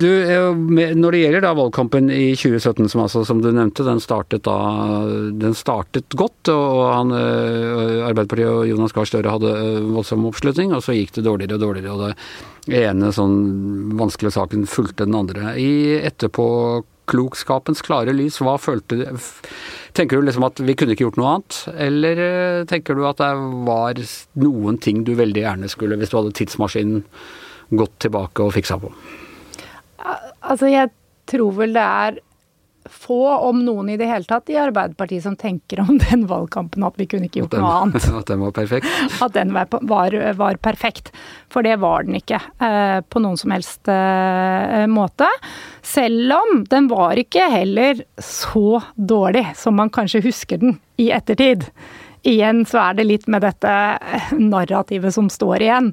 [0.02, 0.08] Du,
[0.98, 4.56] når det gjelder da valgkampen i 2017, som, altså, som du nevnte, den startet, da,
[5.38, 6.50] den startet godt.
[6.50, 11.14] og han, eh, Arbeiderpartiet og Jonas Gahr Støre hadde eh, voldsom oppslutning, og så gikk
[11.18, 11.92] det dårligere og dårligere.
[11.92, 13.36] og Det ene sånn
[14.00, 15.54] vanskelige saken fulgte den andre.
[15.60, 19.06] I etterpåklokskapens klare lys, hva følte du
[19.92, 23.18] Tenker du liksom at vi kunne ikke gjort noe annet, eller eh, tenker du at
[23.20, 23.34] det
[23.68, 23.98] var
[24.40, 27.02] noen ting du veldig gjerne skulle, hvis du hadde tidsmaskinen,
[27.76, 28.88] gått tilbake og fiksa på?
[30.02, 30.90] Altså, jeg
[31.30, 32.20] tror vel det er
[32.90, 36.98] få, om noen i det hele tatt, i Arbeiderpartiet som tenker om den valgkampen at
[37.00, 38.08] vi kunne ikke gjort den, noe annet.
[38.18, 38.90] At den var perfekt?
[39.24, 41.12] At den var, var, var perfekt.
[41.52, 45.28] For det var den ikke eh, på noen som helst eh, måte.
[45.86, 51.68] Selv om den var ikke heller så dårlig som man kanskje husker den i ettertid
[52.28, 53.72] igjen så er det litt med dette
[54.38, 55.92] narrativet som står igjen.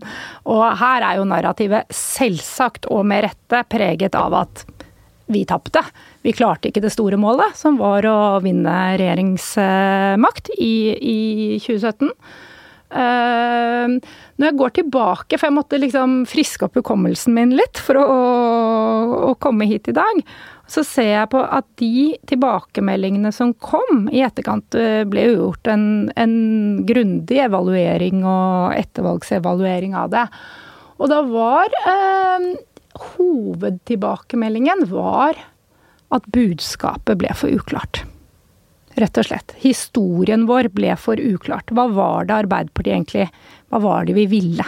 [0.49, 4.65] Og her er jo narrativet selvsagt og med rette preget av at
[5.29, 5.83] vi tapte.
[6.25, 11.19] Vi klarte ikke det store målet, som var å vinne regjeringsmakt i, i
[11.61, 12.09] 2017.
[12.89, 13.99] Uh,
[14.41, 18.05] når jeg går tilbake, for jeg måtte liksom friske opp hukommelsen min litt for å,
[19.29, 20.23] å, komme hit i dag,
[20.69, 25.69] så ser jeg på at de tilbakemeldingene som kom i etterkant, eh, ble jo gjort
[25.73, 25.85] en,
[26.17, 26.35] en
[26.87, 30.25] grundig evaluering og ettervalgsevaluering av det.
[30.97, 32.51] Og da var eh,
[32.99, 35.37] Hovedtilbakemeldingen var
[36.13, 38.03] at budskapet ble for uklart.
[38.99, 39.53] Rett og slett.
[39.61, 41.69] Historien vår ble for uklart.
[41.75, 43.29] Hva var det Arbeiderpartiet egentlig
[43.69, 44.65] Hva var det vi ville?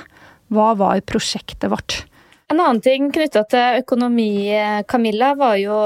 [0.52, 2.04] Hva var prosjektet vårt?
[2.52, 4.52] En annen ting knytta til økonomi,
[4.92, 5.78] Camilla, var jo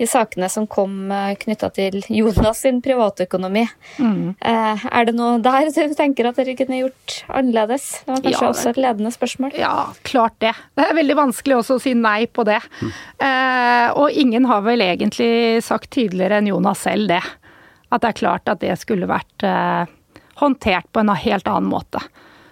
[0.00, 3.66] de sakene som kom uh, knytta til Jonas sin privatøkonomi.
[4.00, 4.30] Mm.
[4.40, 7.90] Uh, er det noe der du tenker at dere kunne gjort annerledes?
[8.06, 9.52] Det var kanskje ja, også et ledende spørsmål?
[9.60, 9.74] Ja,
[10.08, 10.54] klart det.
[10.78, 12.62] Det er veldig vanskelig også å si nei på det.
[12.80, 12.94] Mm.
[13.20, 17.20] Uh, og ingen har vel egentlig sagt tydeligere enn Jonas selv det.
[17.90, 19.44] At det er klart at det skulle vært
[20.40, 22.02] håndtert på en helt annen måte.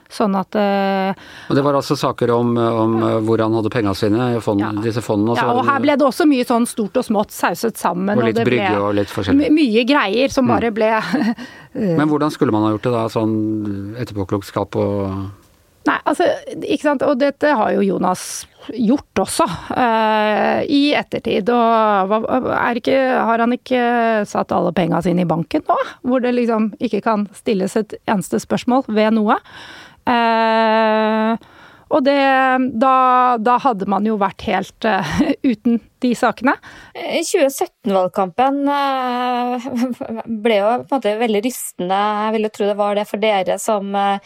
[0.09, 1.12] Sånn at uh,
[1.51, 2.94] Og Det var altså saker om, om
[3.27, 4.70] hvor han hadde pengene sine, fond, ja.
[4.81, 5.37] disse fondene?
[5.37, 8.16] Ja, og her ble det også mye sånn stort og smått sauset sammen.
[8.16, 9.51] Og litt og brygge og litt forskjellig?
[9.53, 10.55] Mye greier som mm.
[10.55, 10.88] bare ble
[12.01, 13.37] Men hvordan skulle man ha gjort det da, sånn
[14.01, 15.05] etterpåklokskap og
[15.88, 16.27] Nei, altså,
[16.59, 17.05] ikke sant.
[17.07, 18.22] Og dette har jo Jonas
[18.74, 21.50] gjort også, uh, i ettertid.
[21.52, 22.14] Og
[22.81, 22.96] ikke,
[23.28, 23.83] har han ikke
[24.28, 25.78] satt alle penga sine i banken nå?
[26.07, 29.38] Hvor det liksom ikke kan stilles et eneste spørsmål ved noe?
[30.09, 31.37] Uh,
[31.88, 32.18] og det
[32.81, 32.94] da,
[33.40, 35.09] da, hadde man jo vært helt uh,
[35.46, 36.54] uten de sakene.
[36.94, 39.68] 2017-valgkampen uh,
[40.28, 42.00] ble jo på en måte veldig rystende.
[42.24, 44.20] Jeg ville tro det var det for dere som uh,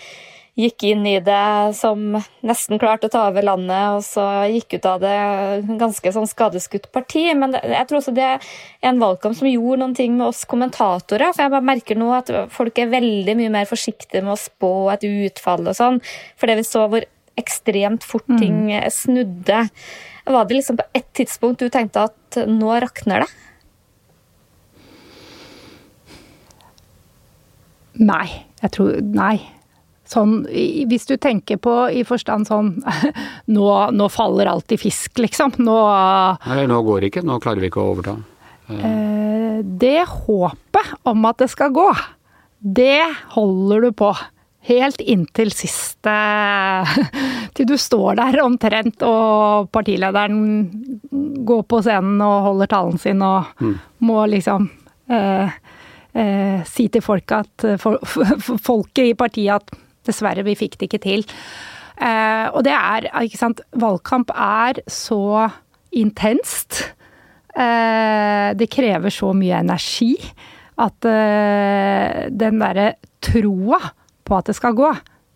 [0.58, 4.88] gikk inn i det som nesten klarte å ta over landet, og så gikk ut
[4.90, 5.14] av det
[5.80, 7.24] ganske sånn skadeskutt parti.
[7.38, 8.50] Men jeg tror også det er
[8.84, 11.32] en valgkamp som gjorde noen ting med oss kommentatorer.
[11.32, 14.72] For jeg bare merker nå at folk er veldig mye mer forsiktige med å spå
[14.92, 16.02] et utfall og sånn.
[16.40, 17.08] Fordi vi så hvor
[17.40, 18.40] ekstremt fort mm.
[18.42, 18.58] ting
[18.92, 19.62] snudde.
[20.28, 23.32] Var det liksom på ett tidspunkt du tenkte at nå rakner det?
[28.04, 28.26] Nei.
[28.62, 29.36] Jeg tror Nei.
[30.12, 30.42] Sånn,
[30.90, 32.74] hvis du tenker på i forstand sånn
[33.54, 35.56] nå, nå faller alt i fisk, liksom.
[35.64, 35.78] Nå
[36.50, 37.24] Nei, nå går det ikke.
[37.26, 38.18] Nå klarer vi ikke å overta.
[38.72, 41.88] Eh, det håpet om at det skal gå,
[42.58, 43.02] det
[43.34, 44.12] holder du på.
[44.62, 46.12] Helt inntil siste
[47.56, 50.36] Til du står der omtrent og partilederen
[51.42, 53.72] går på scenen og holder talen sin og mm.
[54.06, 54.68] må liksom
[55.10, 55.50] eh,
[56.14, 57.98] eh, si til folk at for,
[58.46, 61.26] for, folket i partiet at Dessverre, vi fikk det ikke til.
[62.02, 65.48] Eh, og det er, ikke sant Valgkamp er så
[65.92, 66.82] intenst.
[67.52, 70.14] Eh, det krever så mye energi
[70.80, 73.80] at eh, den derre troa
[74.22, 74.88] på at det skal gå,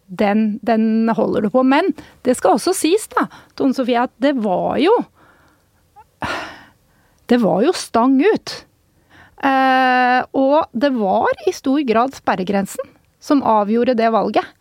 [0.07, 1.64] den, den, holder du på.
[1.66, 1.92] Men
[2.24, 3.26] det skal også sies, da,
[3.59, 4.94] Tone Sofie, at det var jo
[7.26, 8.52] Det var jo stang ut.
[9.44, 12.96] Eh, og det var i stor grad sperregrensen
[13.27, 14.55] som avgjorde det valget.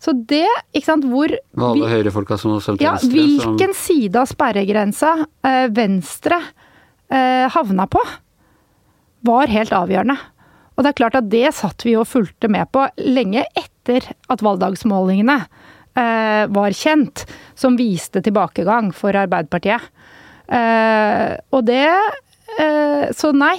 [0.00, 3.12] Så det, ikke sant, hvor Var alle høyrefolka som stemte ja, venstre?
[3.14, 3.80] Hvilken som...
[3.86, 5.12] side av sperregrensa
[5.48, 6.40] eh, Venstre
[7.08, 8.02] eh, havna på,
[9.24, 10.18] var helt avgjørende.
[10.74, 14.42] Og det er klart at det satt vi og fulgte med på lenge etter at
[14.44, 17.24] valgdagsmålingene eh, var kjent,
[17.56, 19.88] som viste tilbakegang for Arbeiderpartiet.
[20.44, 21.86] Eh, og det
[23.18, 23.56] så nei.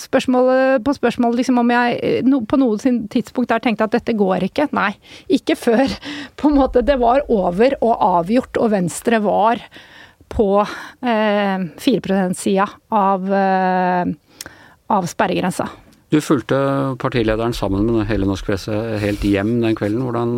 [0.00, 4.68] Spørsmålet, på spørsmålet liksom om jeg på noe tidspunkt der tenkte at dette går ikke.
[4.76, 4.92] Nei.
[5.32, 5.84] Ikke før
[6.40, 9.62] på en måte det var over og avgjort, og Venstre var
[10.34, 14.50] på eh, 4 %-sida av, eh,
[14.90, 15.68] av sperregrensa.
[16.14, 16.56] Du fulgte
[17.02, 20.04] partilederen sammen med hele norsk presse helt hjem den kvelden.
[20.06, 20.34] Hvordan,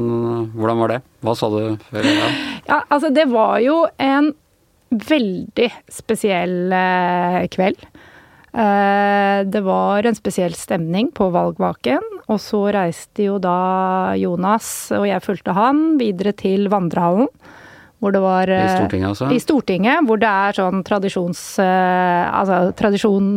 [0.57, 1.01] hvordan var det?
[1.27, 1.77] Hva sa du?
[1.93, 2.29] Ja?
[2.71, 4.33] ja, altså det var jo en
[4.91, 7.83] veldig spesiell eh, kveld.
[8.57, 15.07] Eh, det var en spesiell stemning på valgvaken, og så reiste jo da Jonas, og
[15.11, 17.31] jeg fulgte han, videre til vandrehallen.
[17.97, 19.31] Hvor det var I Stortinget, altså?
[19.33, 21.41] I Stortinget, hvor det er sånn tradisjons...
[21.57, 23.31] Altså tradisjon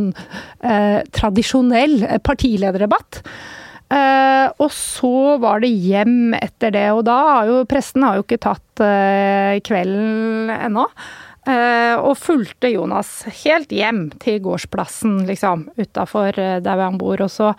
[1.15, 3.21] Tradisjonell partilederdebatt.
[3.89, 8.25] Eh, og så var det hjem etter det, og da har jo pressen har jo
[8.25, 10.85] ikke tatt eh, kvelden ennå.
[11.49, 17.21] Eh, og fulgte Jonas helt hjem til gårdsplassen, liksom, utafor eh, der han bor.
[17.25, 17.53] Og så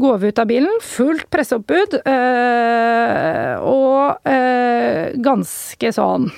[0.00, 4.30] går vi ut av bilen, fullt presseoppbud, eh, og
[5.24, 6.30] ganske sånn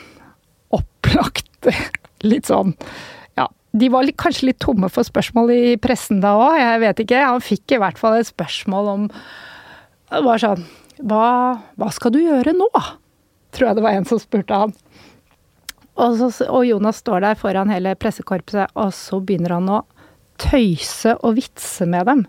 [0.77, 1.71] opplagt
[2.27, 2.75] Litt sånn
[3.77, 7.25] de var kanskje litt tomme for spørsmål i pressen da òg, jeg vet ikke.
[7.29, 9.03] Han fikk i hvert fall et spørsmål om
[10.25, 10.63] var sånn
[11.05, 11.27] hva,
[11.77, 12.71] hva skal du gjøre nå?
[13.53, 14.73] Tror jeg det var en som spurte han.
[15.97, 19.81] Og, så, og, Jonas står der foran hele pressekorpset, og så begynner han å
[20.43, 22.27] tøyse og vitse med dem.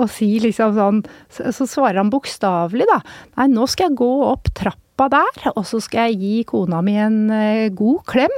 [0.00, 3.02] Og si liksom sånn Så, svarer han bokstavelig, da.
[3.36, 6.94] Nei, nå skal jeg gå opp trappa der, og så skal jeg gi kona mi
[7.00, 8.34] en uh, god klem.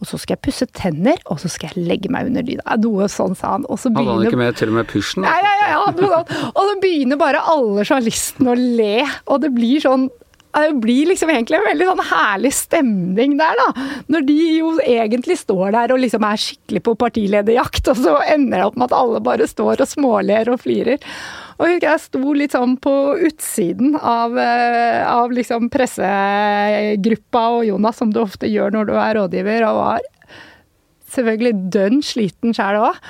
[0.00, 2.78] Og så skal jeg pusse tenner, og så skal jeg legge meg under dyna.
[2.82, 3.66] Noe sånn, sa han.
[3.68, 5.26] Og så begynner Hadde han ikke med til og med pysjen?
[5.26, 5.82] Nei, ja, ja.
[6.50, 8.94] Og så begynner bare alle journalistene å le,
[9.26, 10.08] og det blir sånn
[10.64, 13.86] det blir liksom egentlig en veldig sånn herlig stemning der, da.
[14.12, 18.62] Når de jo egentlig står der og liksom er skikkelig på partilederjakt, og så ender
[18.62, 21.02] det opp med at alle bare står og småler og flirer.
[21.56, 22.94] Og jeg sto litt sånn på
[23.28, 29.16] utsiden av, eh, av liksom pressegruppa og Jonas, som du ofte gjør når du er
[29.16, 30.04] rådgiver, og var
[31.16, 33.00] selvfølgelig dønn sliten sjæl òg.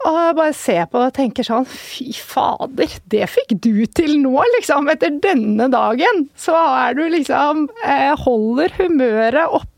[0.00, 4.16] Og jeg bare ser på det og tenker sånn Fy fader, det fikk du til
[4.22, 4.88] nå, liksom.
[4.92, 6.24] Etter denne dagen.
[6.40, 9.76] Så er du liksom eh, Holder humøret oppe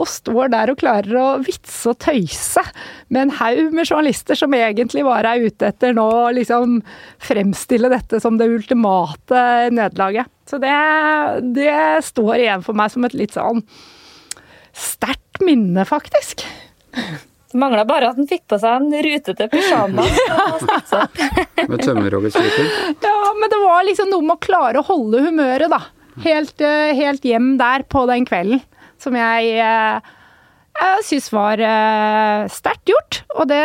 [0.00, 2.62] og står der og klarer å vitse og tøyse
[3.12, 6.78] med en haug med journalister som egentlig bare er ute etter nå å liksom
[7.20, 9.42] fremstille dette som det ultimate
[9.76, 10.32] nederlaget.
[10.48, 10.72] Så det,
[11.52, 11.76] det
[12.08, 13.60] står igjen for meg som et litt sånn
[14.76, 16.46] sterkt minne, faktisk.
[17.58, 20.22] Mangla bare at han fikk på seg en rutete pysjamas.
[21.70, 22.72] Med tømmerhoggerstriper.
[23.02, 25.82] Ja, men det var liksom noe med å klare å holde humøret, da.
[26.24, 28.62] Helt, eh, helt hjem der på den kvelden.
[28.98, 30.00] Som jeg, eh,
[30.80, 33.22] jeg syns var eh, sterkt gjort.
[33.36, 33.64] Og det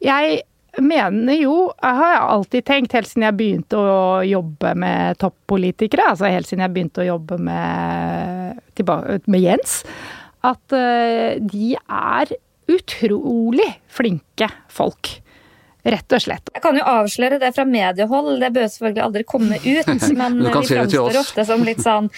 [0.00, 0.42] Jeg
[0.80, 6.30] mener jo Jeg har alltid tenkt, helt siden jeg begynte å jobbe med toppolitikere, altså
[6.30, 8.60] helt siden jeg begynte å jobbe med,
[9.26, 9.82] med Jens,
[10.46, 12.32] at de er
[12.70, 15.16] utrolig flinke folk.
[15.82, 16.50] Rett og slett.
[16.52, 20.08] Jeg kan jo avsløre det fra mediehold, det bør selvfølgelig aldri komme ut.
[20.20, 22.10] Men vi framstår ofte som litt sånn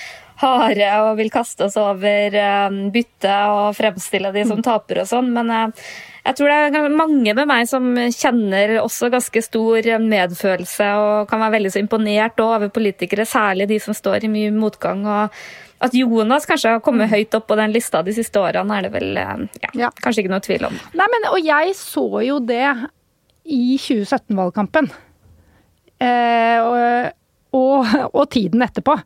[0.42, 5.30] harde og vil kaste oss over bytte byttet og fremstille de som taper og sånn.
[5.36, 5.90] Men uh,
[6.22, 11.42] jeg tror det er mange med meg som kjenner også ganske stor medfølelse og kan
[11.44, 15.06] være veldig så imponert over politikere, særlig de som står i mye motgang.
[15.06, 15.44] og
[15.82, 18.92] at Jonas kanskje har kommet høyt opp på den lista de siste årene, er det
[18.94, 19.92] vel uh, ja, ja.
[20.02, 20.76] kanskje ikke noe tvil om.
[20.98, 22.66] Nei, men, Og jeg så jo det
[23.42, 24.90] i 2017-valgkampen.
[26.02, 27.12] Eh, og,
[27.58, 28.96] og, og, tiden etterpå.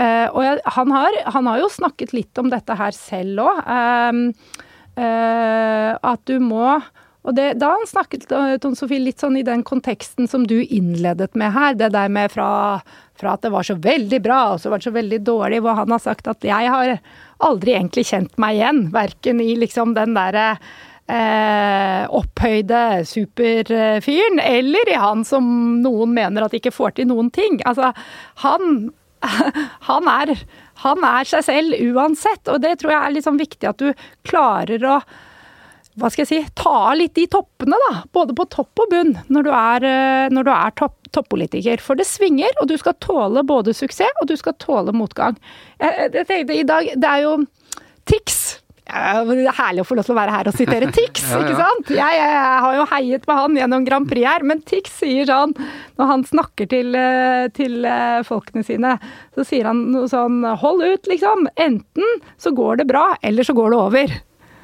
[0.00, 3.62] Eh, og jeg, han, har, han, har, jo snakket litt om dette her selv òg.
[3.76, 4.58] Eh,
[5.02, 6.78] eh, at du må
[7.22, 11.54] og det, da snakket Tone Sofie, litt sånn i den konteksten som du innledet med
[11.54, 11.76] her.
[11.78, 12.80] Det der med fra,
[13.18, 15.60] fra at det var så veldig bra, og så var det så veldig dårlig.
[15.62, 16.96] Hvor han har sagt at jeg har
[17.46, 18.82] aldri egentlig kjent meg igjen.
[18.94, 20.48] Verken i liksom den derre
[21.06, 25.46] eh, opphøyde superfyren, eller i han som
[25.86, 27.62] noen mener at ikke får til noen ting.
[27.70, 27.94] Altså,
[28.42, 28.88] han,
[29.88, 30.34] han, er,
[30.82, 33.92] han er seg selv uansett, og det tror jeg er liksom viktig at du
[34.26, 35.04] klarer å
[36.00, 38.02] hva skal jeg si, ta av litt de toppene, da.
[38.16, 41.82] Både på topp og bunn, når du er, eh, når du er topp, toppolitiker.
[41.84, 45.36] For det svinger, og du skal tåle både suksess og du skal tåle motgang.
[45.78, 47.36] Jeg, jeg tenkte i dag, Det er jo
[48.08, 51.38] Tix det er herlig å få lov til å være her og sitere Tix, ja,
[51.38, 51.44] ja.
[51.46, 51.92] ikke sant?
[51.94, 55.54] Jeg, jeg, har jo heiet på han gjennom Grand Prix her, men Tix sier sånn
[56.00, 58.96] Når han snakker til, eh, til eh, folkene sine,
[59.36, 61.46] så sier han noe sånn Hold ut, liksom.
[61.62, 64.14] Enten så går det bra, eller så går det over.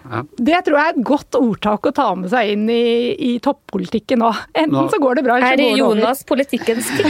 [0.08, 0.22] Ja.
[0.24, 4.18] Det tror jeg er et godt ordtak å ta med seg inn i, i toppolitikken
[4.22, 4.30] nå.
[4.54, 4.88] Enten nå.
[4.92, 5.74] så går det bra, eller så går det over.
[5.74, 6.86] Er Jonas politikkens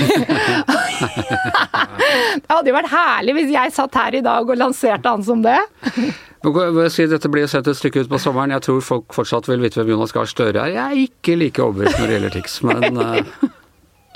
[2.42, 5.38] det hadde jo vært herlig hvis jeg satt her i dag og lanserte han som
[5.44, 5.58] det.
[6.42, 8.54] Dette blir sett et stykke ut på sommeren.
[8.56, 10.70] Jeg tror folk fortsatt vil vite hvem Jonas Gahr Støre er.
[10.74, 13.04] Jeg er ikke like overbevist når det gjelder TIX, men uh...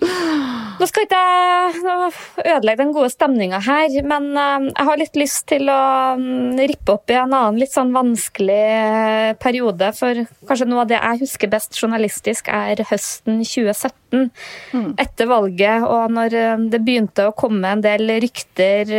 [0.83, 5.45] Nå skal ikke jeg ødelegge den gode stemninga her, men eh, jeg har litt lyst
[5.53, 5.83] til å
[6.18, 9.92] mm, rippe opp i en annen litt sånn vanskelig eh, periode.
[9.95, 14.27] For kanskje noe av det jeg husker best journalistisk, er høsten 2017.
[14.75, 14.90] Mm.
[15.07, 18.90] Etter valget, og når eh, det begynte å komme en del rykter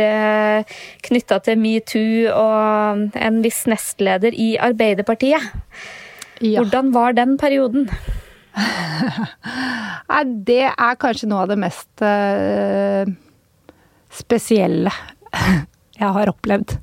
[1.04, 5.52] knytta til metoo og en viss nestleder i Arbeiderpartiet.
[6.40, 6.62] Ja.
[6.62, 7.90] Hvordan var den perioden?
[8.54, 13.08] Nei, det er kanskje noe av det mest uh,
[14.14, 14.92] spesielle
[16.00, 16.76] jeg har opplevd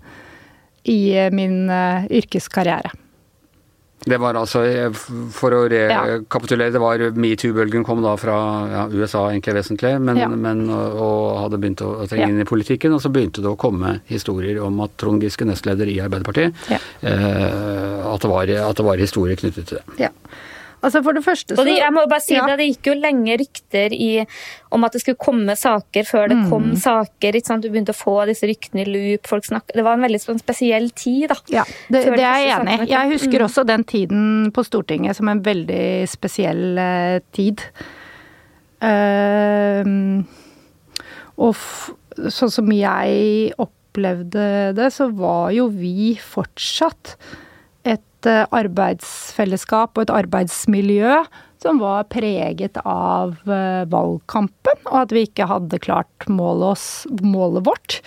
[0.91, 2.91] i min uh, yrkeskarriere.
[4.01, 4.63] Det var altså,
[5.29, 8.37] for å rekapitulere, det var metoo-bølgen kom da fra
[8.71, 10.29] ja, USA egentlig vesentlig, men, ja.
[10.31, 12.95] men, og hadde begynt å, å trenge inn i politikken.
[12.97, 16.81] Og så begynte det å komme historier om at Trond Giske, nestleder i Arbeiderpartiet, eh,
[17.05, 20.07] at, det var, at det var historier knyttet til det.
[20.07, 20.09] Ja.
[20.81, 22.45] Altså for det første så, og det, jeg må bare si ja.
[22.49, 24.09] det, det gikk jo lenge rykter i,
[24.73, 26.47] om at det skulle komme saker før det mm.
[26.49, 27.37] kom saker.
[27.37, 27.65] ikke sant?
[27.65, 29.29] Du begynte å få disse ryktene i loop.
[29.29, 31.27] folk snakket, Det var en veldig sånn spesiell tid.
[31.29, 31.37] da.
[31.53, 32.89] Ja, Det, det er jeg enig i.
[32.95, 33.47] Jeg husker mm.
[33.49, 34.23] også den tiden
[34.55, 37.61] på Stortinget som en veldig spesiell uh, tid.
[38.81, 39.85] Uh,
[41.41, 41.53] og
[42.33, 47.15] sånn som jeg opplevde det, så var jo vi fortsatt
[48.21, 51.21] et arbeidsfellesskap og et arbeidsmiljø
[51.61, 56.85] som var preget av eh, valgkampen, og at vi ikke hadde klart målet, oss,
[57.21, 57.99] målet vårt.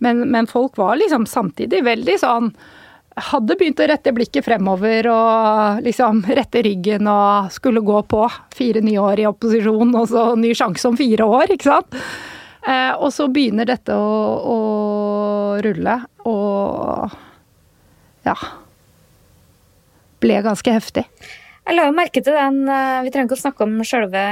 [0.00, 2.54] Men, men, folk var liksom samtidig veldig sånn
[3.12, 8.22] Hadde begynt å rette blikket fremover og liksom rette ryggen og skulle gå på.
[8.56, 12.00] Fire nye år i opposisjon og så ny sjanse om fire år, ikke sant.
[12.64, 14.16] Eh, og så begynner dette å,
[14.54, 14.58] å
[15.60, 17.12] rulle, og
[18.24, 18.38] ja
[20.22, 21.06] Ble ganske heftig.
[21.62, 24.22] Jeg la jo merke til den eh, Vi trenger ikke å snakke om sjølve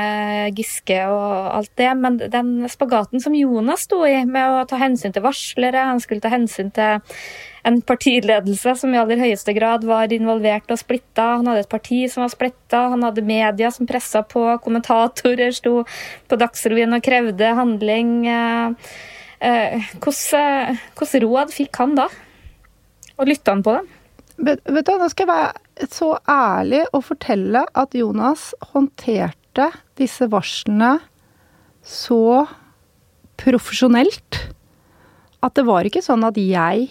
[0.57, 5.15] Giske og alt det, men den spagaten som Jonas sto i med å ta hensyn
[5.15, 6.99] til varslere, han skulle ta hensyn til
[7.69, 11.37] en partiledelse som i aller høyeste grad var involvert og splitta.
[11.39, 15.85] Han hadde et parti som var splitta, han hadde media som pressa på, kommentatorer sto
[16.27, 18.17] på Dagsrevyen og krevde handling.
[19.45, 22.09] Hvilke råd fikk han da?
[23.21, 24.00] Og lytta han på dem?
[24.41, 29.69] Vet, vet du, Nå skal jeg være så ærlig og fortelle at Jonas håndterte
[30.01, 30.95] disse varslene
[31.85, 32.47] så
[33.41, 34.39] profesjonelt
[35.45, 36.89] at det var ikke sånn at jeg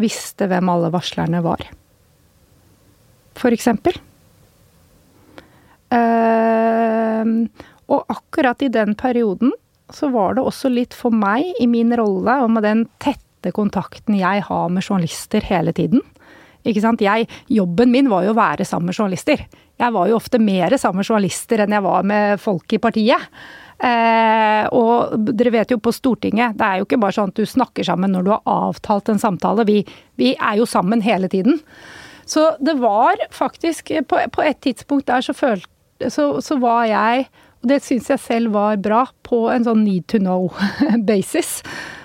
[0.00, 1.62] visste hvem alle varslerne var.
[3.38, 3.96] For eksempel.
[5.94, 7.44] Uh,
[7.92, 9.52] og akkurat i den perioden
[9.92, 14.16] så var det også litt for meg, i min rolle og med den tette kontakten
[14.16, 16.00] jeg har med journalister hele tiden,
[16.64, 17.04] ikke sant?
[17.04, 19.44] Jeg, jobben min var jo å være sammen med journalister.
[19.80, 23.28] Jeg var jo ofte mer sammen med journalister enn jeg var med folk i partiet.
[23.84, 27.48] Eh, og dere vet jo på Stortinget, det er jo ikke bare sånn at du
[27.48, 29.66] snakker sammen når du har avtalt en samtale.
[29.68, 29.82] Vi,
[30.20, 31.58] vi er jo sammen hele tiden.
[32.24, 35.68] Så det var faktisk På, på et tidspunkt der så følte
[36.08, 37.26] så, så var jeg,
[37.62, 40.48] og det syns jeg selv var bra, på en sånn need to know
[41.10, 41.60] basis.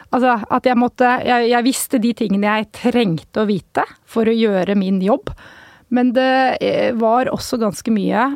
[0.10, 4.36] Altså at jeg måtte jeg, jeg, visste de tingene jeg trengte å vite for å
[4.36, 5.30] gjøre min jobb.
[5.93, 6.32] Men det
[6.66, 8.30] eh, var også ganske mye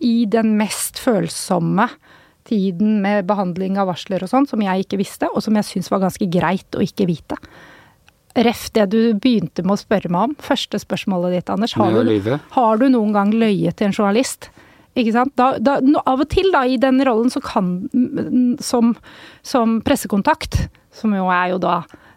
[0.00, 1.86] i den mest følsomme
[2.48, 5.90] tiden med behandling av varsler og sånn, som jeg ikke visste, og som jeg syns
[5.92, 7.36] var ganske greit å ikke vite.
[8.38, 11.74] Ref det du begynte med å spørre meg om, første spørsmålet ditt, Anders.
[11.78, 14.50] Har, du, har du noen gang løyet til en journalist?
[14.98, 15.34] Ikke sant?
[15.38, 17.76] Da, da, av og til da, i den rollen så kan
[18.62, 18.94] som,
[19.46, 20.64] som pressekontakt,
[20.94, 21.76] som jo er jo da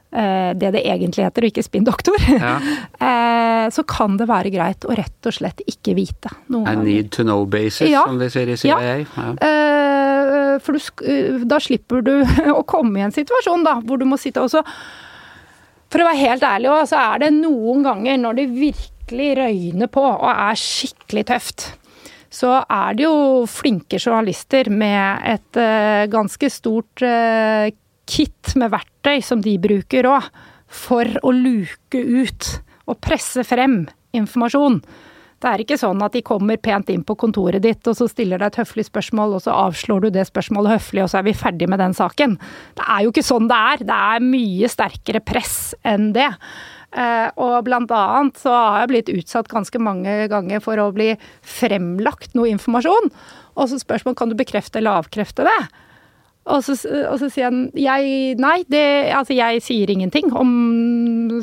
[0.09, 2.55] eh, det det egentlig heter, og ikke spinndoktor, ja.
[2.97, 6.65] eh, så kan det være greit å rett og slett ikke vite noe.
[6.65, 8.07] I need to know basis, ja.
[8.09, 8.97] som de sier i CIA.
[9.05, 9.29] Ja.
[9.37, 12.15] Eh, for du, da slipper du
[12.59, 14.65] å komme i en situasjon da, hvor du må sitte og så
[15.93, 20.01] For å være helt ærlig så er det noen ganger når det virkelig røyner på
[20.01, 21.65] og er skikkelig tøft
[22.33, 27.69] så er det jo flinke journalister med et uh, ganske stort uh,
[28.09, 30.27] kit med verktøy som de bruker òg,
[30.73, 32.47] for å luke ut
[32.89, 33.83] og presse frem
[34.17, 34.79] informasjon.
[35.43, 38.39] Det er ikke sånn at de kommer pent inn på kontoret ditt, og så stiller
[38.39, 41.35] deg et høflig spørsmål, og så avslår du det spørsmålet høflig, og så er vi
[41.35, 42.37] ferdig med den saken.
[42.79, 43.83] Det er jo ikke sånn det er.
[43.89, 46.29] Det er mye sterkere press enn det.
[46.93, 51.13] Eh, og blant annet så har jeg blitt utsatt ganske mange ganger for å bli
[51.41, 53.09] fremlagt noe informasjon.
[53.57, 55.59] Og så spørsmål kan du bekrefte eller avkrefte det.
[56.53, 56.75] Og så,
[57.07, 58.83] og så, sier han jeg Nei, det,
[59.15, 60.49] altså jeg sier ingenting om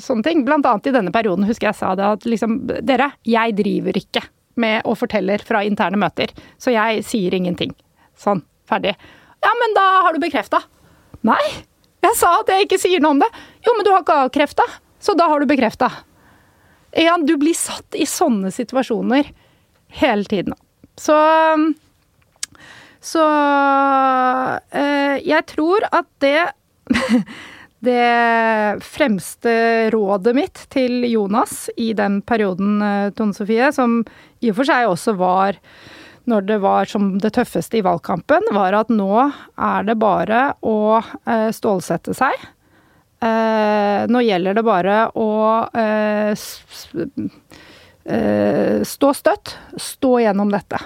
[0.03, 0.45] sånne ting.
[0.45, 4.27] Blant annet i denne perioden husker jeg sa det at liksom Dere, jeg driver ikke
[4.61, 7.73] med og forteller fra interne møter, så jeg sier ingenting.
[8.19, 8.45] Sånn.
[8.71, 8.93] Ferdig.
[9.43, 10.61] Ja, men da har du bekrefta.
[11.27, 11.41] Nei,
[12.05, 13.29] jeg sa at jeg ikke sier noe om det.
[13.67, 14.67] Jo, men du har ikke avkrefta,
[15.01, 15.91] så da har du bekrefta.
[16.97, 19.31] Ja, du blir satt i sånne situasjoner
[20.01, 20.57] hele tiden.
[21.01, 21.17] Så
[23.01, 23.23] så
[24.77, 26.51] eh, jeg tror at det
[27.81, 29.53] Det fremste
[29.89, 34.03] rådet mitt til Jonas i den perioden, eh, Tone Sofie, som
[34.45, 35.57] i og for seg også var
[36.29, 41.01] når det var som det tøffeste i valgkampen, var at nå er det bare å
[41.01, 42.37] eh, stålsette seg.
[43.21, 45.29] Nå gjelder det bare å
[48.91, 50.81] stå støtt, stå gjennom dette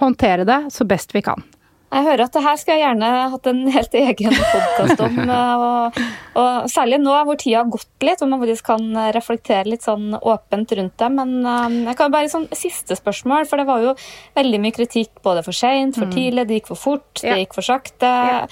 [0.00, 1.42] håndtere det så best vi kan.
[1.90, 5.16] Jeg hører at det her skulle jeg gjerne hatt en helt egen podkast om.
[5.30, 5.96] Og,
[6.38, 8.84] og, særlig nå hvor tida har gått litt, hvor man faktisk kan
[9.14, 11.08] reflektere litt sånn åpent rundt det.
[11.16, 13.94] Men um, jeg kan bare sånn siste spørsmål, for det var jo
[14.38, 16.14] veldig mye kritikk både for seint, for mm.
[16.14, 18.10] tidlig, det gikk for fort, det gikk for sakte.
[18.30, 18.42] Ja.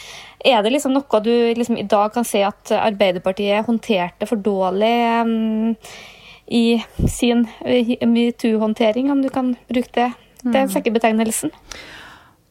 [0.52, 4.96] Er det liksom noe du liksom i dag kan si at Arbeiderpartiet håndterte for dårlig
[5.22, 5.76] um,
[6.58, 10.10] i sin metoo-håndtering, om du kan bruke det?
[10.42, 11.54] Det er sekkebetegnelsen.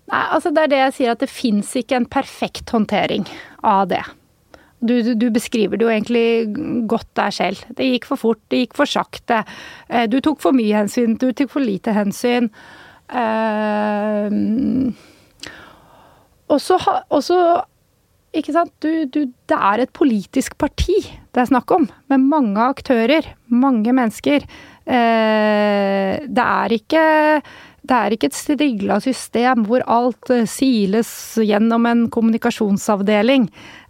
[0.07, 3.27] Nei, altså det er det jeg sier, at det fins ikke en perfekt håndtering
[3.67, 4.03] av det.
[4.79, 7.63] Du, du, beskriver det jo egentlig godt der selv.
[7.75, 9.41] Det gikk for fort, det gikk for sakte.
[9.89, 12.51] Eh, du tok for mye hensyn, du tok for lite hensyn.
[13.07, 14.27] Uh,
[16.51, 16.75] og så
[18.35, 18.73] ikke sant?
[18.83, 20.99] Du, du, det er et politisk parti
[21.37, 24.41] det er snakk om, med mange aktører, mange mennesker.
[24.89, 27.03] Eh, det er ikke
[27.87, 31.09] det er ikke et strigla system hvor alt eh, siles
[31.41, 33.47] gjennom en kommunikasjonsavdeling.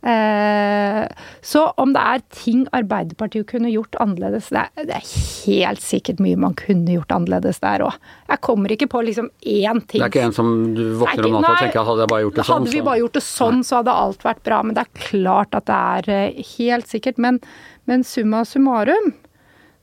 [0.07, 1.03] Eh,
[1.41, 6.21] så om det er ting Arbeiderpartiet kunne gjort annerledes Det er, det er helt sikkert
[6.23, 7.97] mye man kunne gjort annerledes der òg.
[8.29, 9.99] Jeg kommer ikke på liksom én ting.
[9.99, 12.39] Det er ikke en som du våkner om natta og tenker hadde jeg bare gjort
[12.39, 12.61] det sånn?
[12.61, 14.63] Hadde vi bare gjort det sånn, så hadde alt vært bra.
[14.63, 17.21] Men det er klart at det er eh, helt sikkert.
[17.21, 17.41] Men,
[17.89, 19.15] men summa summarum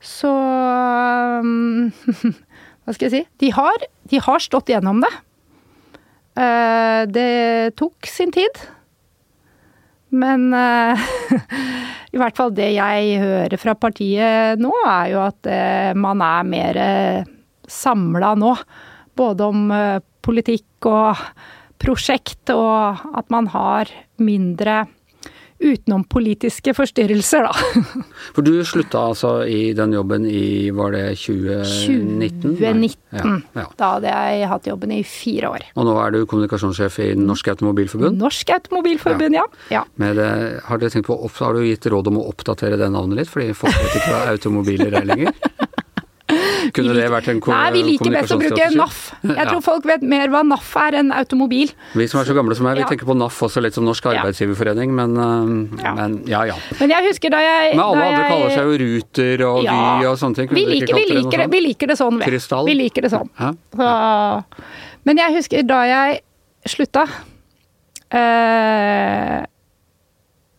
[0.05, 0.31] så
[1.41, 1.91] um,
[2.85, 3.23] Hva skal jeg si?
[3.41, 5.11] De har, de har stått gjennom det.
[6.37, 8.59] Uh, det tok sin tid.
[10.15, 11.05] Men uh,
[12.13, 16.49] i hvert fall det jeg hører fra partiet nå, er jo at uh, man er
[16.51, 16.81] mer
[17.65, 18.53] samla nå.
[19.15, 19.69] Både om
[20.25, 21.21] politikk og
[21.79, 24.83] prosjekt, og at man har mindre
[25.59, 27.83] utenom politiske forstyrrelser, da.
[28.35, 32.57] For du slutta altså i den jobben i, var det 2019?
[32.59, 32.99] 2019.
[33.15, 33.65] Ja, ja.
[33.79, 35.67] Da hadde jeg hatt jobben i fire år.
[35.79, 38.19] Og nå er du kommunikasjonssjef i Norsk Automobilforbund?
[38.19, 39.45] Norsk Automobilforbund, ja.
[39.71, 39.85] ja.
[39.95, 40.29] Det,
[40.67, 43.75] har, dere på, har du gitt råd om å oppdatere det navnet litt, fordi folk
[43.79, 45.39] vet ikke hva automobiler er lenger?
[46.75, 48.99] Kunne det vært en Nei, vi liker best å bruke NAF.
[49.25, 51.71] Jeg tror folk vet mer hva NAF er enn automobil.
[51.95, 54.09] Vi som er så gamle som meg, vi tenker på NAF også litt som Norsk
[54.13, 55.15] Arbeidsgiverforening, men
[55.81, 55.95] ja.
[55.97, 56.57] men ja, ja.
[56.79, 60.09] Men jeg husker da jeg Men alle andre jeg, kaller seg jo Ruter og Vy
[60.09, 60.53] og sånne ting.
[60.55, 62.37] Vi liker, vi, liker det, vi liker, det, sånn, vi.
[62.71, 63.31] Vi liker det sånn.
[63.75, 63.89] Så,
[65.05, 66.21] men jeg husker da jeg
[66.65, 67.05] slutta
[68.09, 69.43] eh,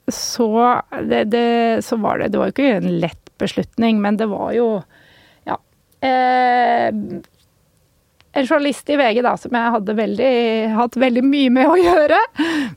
[0.09, 4.31] så, det, det, så var det Det var jo ikke en lett beslutning, men det
[4.31, 4.69] var jo
[6.05, 6.89] eh,
[8.37, 10.35] en journalist i VG da, som jeg hadde veldig,
[10.77, 12.19] hatt veldig mye med å gjøre,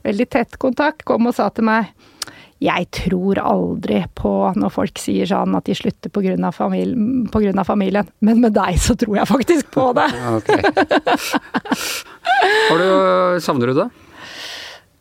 [0.06, 1.92] veldig tett kontakt, kom og sa til meg
[2.60, 6.50] jeg tror aldri på når folk sier sånn at de slutter pga.
[6.52, 7.24] Familien,
[7.64, 10.08] familien, men med deg så tror jeg faktisk på det.
[12.68, 13.88] Har Du, savner du det?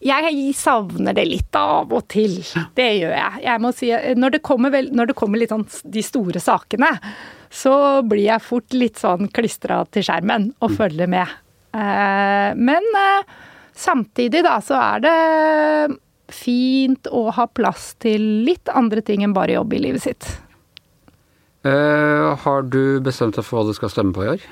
[0.07, 2.39] Jeg savner det litt av og til.
[2.75, 3.43] Det gjør jeg.
[3.43, 6.93] jeg må si, når det kommer, vel, når det kommer litt sånn de store sakene,
[7.49, 10.75] så blir jeg fort litt sånn klistra til skjermen og mm.
[10.77, 11.37] følger med.
[11.73, 13.31] Eh, men eh,
[13.77, 15.15] samtidig da, så er det
[16.29, 20.29] fint å ha plass til litt andre ting enn bare jobb i livet sitt.
[21.59, 24.43] Uh, har du bestemt deg for hva du skal stemme på i år?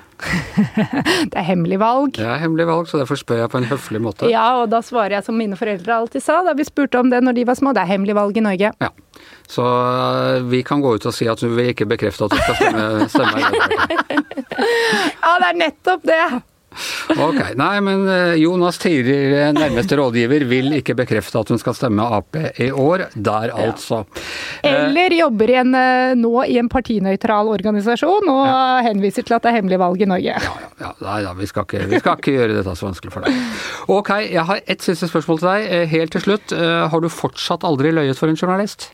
[1.31, 2.17] det er hemmelig valg.
[2.17, 4.27] Det er hemmelig valg, så derfor spør jeg på en høflig måte.
[4.27, 7.21] Ja, og da svarer jeg som mine foreldre alltid sa da vi spurte om det
[7.23, 7.71] når de var små.
[7.77, 8.73] Det er hemmelig valg i Norge.
[8.83, 8.91] Ja.
[9.47, 12.43] Så uh, vi kan gå ut og si at du vil ikke bekrefte at du
[12.43, 13.39] skal stemme, stemme
[15.23, 16.21] ja, det er nettopp det.
[17.17, 17.39] Ok.
[17.57, 22.37] Nei, men eh, Jonas tidligere nærmeste rådgiver vil ikke bekrefte at hun skal stemme Ap
[22.37, 23.07] i år.
[23.13, 24.03] Der, altså.
[24.65, 28.61] Eller jobber i en, eh, nå i en partinøytral organisasjon og ja.
[28.87, 30.37] henviser til at det er hemmelig valg i Norge.
[30.47, 30.93] Ja, ja.
[31.03, 33.37] Nei da, vi skal, ikke, vi skal ikke gjøre dette så vanskelig for deg.
[33.97, 35.69] Ok, jeg har ett siste spørsmål til deg.
[35.77, 36.55] Eh, helt til slutt.
[36.57, 38.91] Har du fortsatt aldri løyet for en journalist?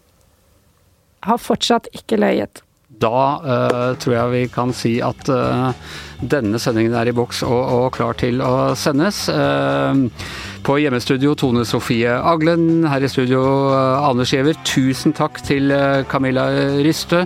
[1.24, 2.64] Har fortsatt ikke løyet
[3.04, 5.74] da uh, tror jeg vi kan si at uh,
[6.24, 9.26] denne sendingen er i boks og, og klar til å sendes.
[9.28, 10.08] Uh,
[10.64, 13.44] på hjemmestudio Tone Sofie Aglen, her i studio
[13.76, 14.56] Anders Giæver.
[14.64, 15.74] Tusen takk til
[16.08, 16.48] Camilla
[16.80, 17.26] Ryste.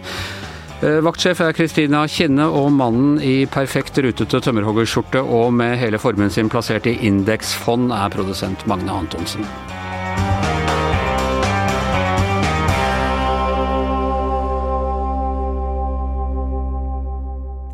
[0.81, 6.49] Vaktsjef er Kristina Kinne, og mannen i perfekt rutete tømmerhoggerskjorte og med hele formuen sin
[6.49, 9.45] plassert i indeksfond er produsent Magne Antonsen.